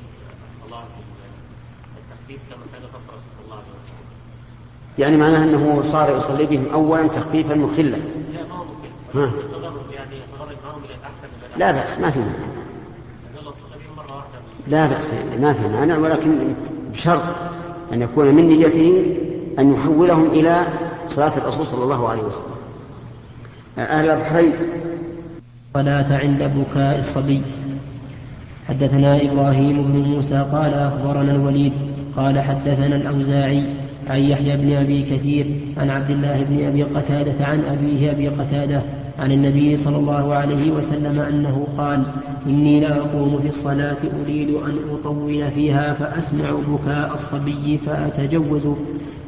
[0.52, 0.86] الصلاة.
[4.98, 7.84] يعني معناه أنه صار يصلي بهم أولا تخفيفا مخلا.
[7.84, 7.96] لا
[8.48, 8.64] ما هو
[9.14, 9.30] ها.
[9.94, 12.32] يعني يتدرج معهم الأحسن لا بأس ما في مانع.
[14.68, 15.08] لا بأس
[15.40, 16.54] ما في مانع ولكن
[16.92, 17.22] بشرط
[17.92, 19.16] أن يكون من نيته
[19.58, 20.66] أن يحولهم إلى
[21.08, 22.54] صلاة الرسول صلى الله عليه وسلم.
[23.78, 24.52] أهل البحرين
[25.68, 27.42] الصلاة عند بكاء الصبي.
[28.68, 31.72] حدثنا إبراهيم بن موسى قال أخبرنا الوليد
[32.18, 33.62] قال حدثنا الأوزاعي
[34.10, 35.46] عن يحيى بن أبي كثير
[35.76, 38.82] عن عبد الله بن أبي قتادة عن أبيه أبي قتادة
[39.18, 42.02] عن النبي صلى الله عليه وسلم أنه قال
[42.46, 48.62] إني لأقوم في الصلاة أريد أن أطول فيها فأسمع بكاء الصبي فأتجوز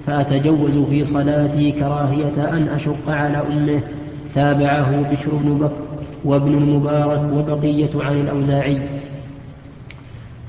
[0.06, 3.80] فأتجوز في صلاتي كراهية أن أشق على أمه.
[4.34, 5.82] تابعه بشر بن بكر
[6.24, 8.78] وابن المبارك وبقية عن الأوزاعي.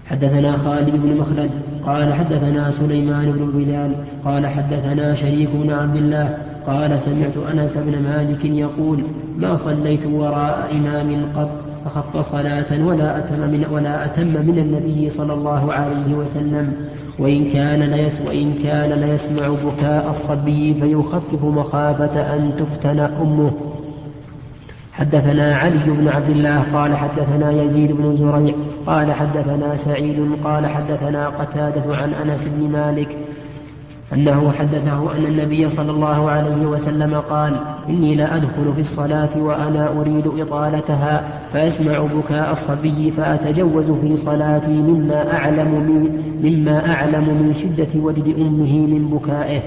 [0.09, 1.51] حدثنا خالد بن مخلد
[1.85, 3.91] قال حدثنا سليمان بن بلال
[4.25, 9.03] قال حدثنا شريك بن عبد الله قال سمعت أنس بن مالك يقول
[9.37, 11.49] ما صليت وراء إمام قط
[11.85, 16.73] فخط صلاة ولا أتم من ولا أتم من النبي صلى الله عليه وسلم.
[17.19, 23.51] وإن كان ليس وإن كان ليسمع بكاء الصبي فيخفف مخافة أن تفتن أمه.
[24.93, 31.27] حدثنا علي بن عبد الله قال حدثنا يزيد بن زريع قال حدثنا سعيد قال حدثنا
[31.27, 33.17] قتادة عن أنس بن مالك
[34.13, 37.55] أنه حدثه أن النبي صلى الله عليه وسلم قال
[37.89, 41.23] إني لا أدخل في الصلاة وأنا أريد إطالتها
[41.53, 48.79] فأسمع بكاء الصبي فأتجوز في صلاتي مما أعلم من مما أعلم من شدة وجد أمه
[48.79, 49.61] من بكائه.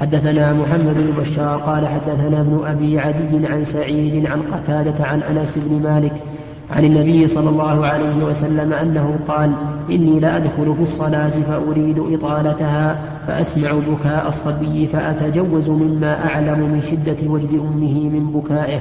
[0.00, 5.58] حدثنا محمد بن بشار قال حدثنا ابن أبي عدي عن سعيد عن قتادة عن أنس
[5.58, 6.12] بن مالك
[6.70, 9.52] عن النبي صلى الله عليه وسلم أنه قال
[9.90, 12.96] إني لأدخل في الصلاة فأريد إطالتها
[13.26, 18.80] فأسمع بكاء الصبي فأتجوز مما أعلم من شدة وجد أمه من بكائه.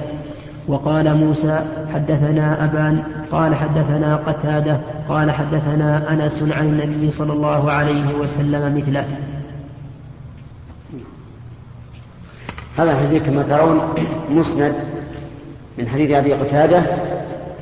[0.67, 1.59] وقال موسى
[1.93, 2.99] حدثنا أبان
[3.31, 4.77] قال حدثنا قتادة
[5.09, 9.05] قال حدثنا أنس عن النبي صلى الله عليه وسلم مثله.
[12.77, 13.81] هذا الحديث كما ترون
[14.29, 14.75] مسند
[15.77, 16.81] من حديث أبي قتادة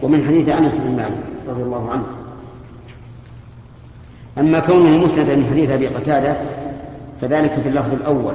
[0.04, 1.18] ومن حديث أنس بن مالك
[1.50, 2.04] رضي الله عنه.
[4.38, 6.36] أما كونه مسندا من حديث أبي قتادة
[7.22, 8.34] فذلك في اللفظ الأول.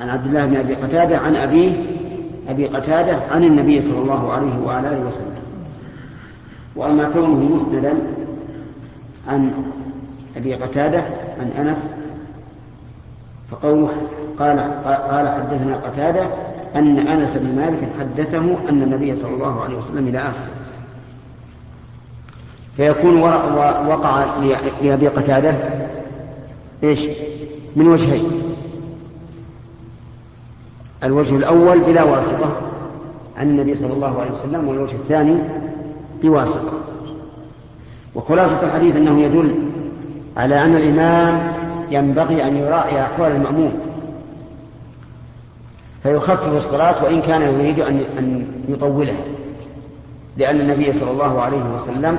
[0.00, 1.72] عن عبد الله بن أبي قتادة عن أبيه
[2.48, 5.36] أبي قتادة عن النبي صلى الله عليه وعلى آله وسلم.
[6.76, 7.92] وأما كونه مسندا
[9.28, 9.50] عن
[10.36, 11.02] أبي قتادة
[11.40, 11.88] عن أنس
[13.50, 13.90] فقوله
[14.38, 14.58] قال
[15.10, 16.26] قال حدثنا قتادة
[16.76, 20.48] أن أنس بن مالك حدثه أن النبي صلى الله عليه وسلم إلى آخره
[22.76, 23.22] فيكون
[23.88, 24.24] وقع
[24.82, 25.54] لأبي قتادة
[26.82, 27.06] إيش؟
[27.76, 28.42] من وجهين.
[31.04, 32.56] الوجه الأول بلا واسطة
[33.38, 35.36] عن النبي صلى الله عليه وسلم والوجه الثاني
[36.22, 36.72] بواسطة.
[38.14, 39.54] وخلاصة الحديث أنه يدل
[40.36, 41.53] على أن الإمام
[41.94, 43.72] ينبغي أن يراعي أحوال المأموم.
[46.02, 47.80] فيخفف الصلاة وإن كان يريد
[48.18, 49.24] أن يطولها.
[50.36, 52.18] لأن النبي صلى الله عليه وسلم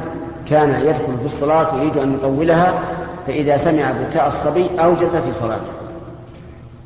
[0.50, 2.80] كان يدخل في الصلاة يريد أن يطولها
[3.28, 5.72] فإذا سمع بكاء الصبي أوجز في صلاته.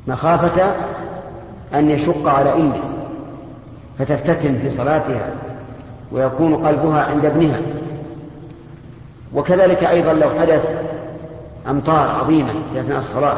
[0.07, 0.75] مخافة
[1.73, 2.79] أن يشق على أمه
[3.99, 5.29] فتفتتن في صلاتها
[6.11, 7.59] ويكون قلبها عند ابنها.
[9.35, 10.88] وكذلك أيضا لو حدث
[11.70, 13.38] أمطار عظيمة في أثناء الصلاة.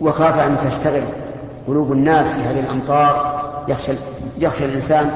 [0.00, 1.02] وخاف أن تشتغل
[1.68, 3.40] قلوب الناس في هذه الأمطار.
[3.68, 3.92] يخشى,
[4.38, 5.10] يخشى الإنسان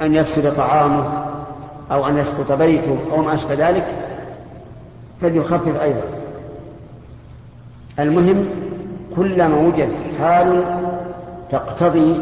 [0.00, 1.24] أن يفسد طعامه
[1.92, 3.86] أو أن يسقط بيته أو ما أشبه ذلك
[5.20, 6.02] فليخفف أيضا.
[7.98, 8.46] المهم
[9.16, 10.80] كلما وجد حال
[11.50, 12.20] تقتضي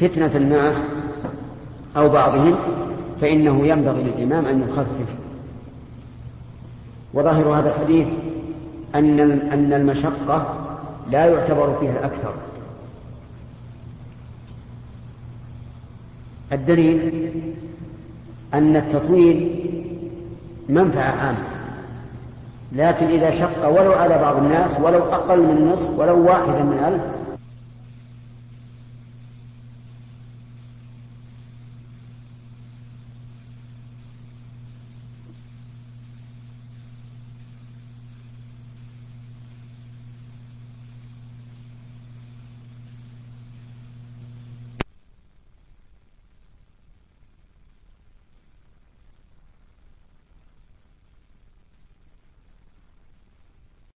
[0.00, 0.76] فتنة الناس
[1.96, 2.56] أو بعضهم
[3.20, 5.19] فإنه ينبغي للإمام أن يخفف
[7.14, 8.06] وظاهر هذا الحديث
[8.94, 9.20] أن
[9.52, 10.54] أن المشقة
[11.10, 12.32] لا يعتبر فيها الأكثر.
[16.52, 17.30] الدليل
[18.54, 19.64] أن التطويل
[20.68, 21.60] منفعة عامة
[22.72, 27.19] لكن إذا شق ولو على بعض الناس ولو أقل من نصف ولو واحدا من ألف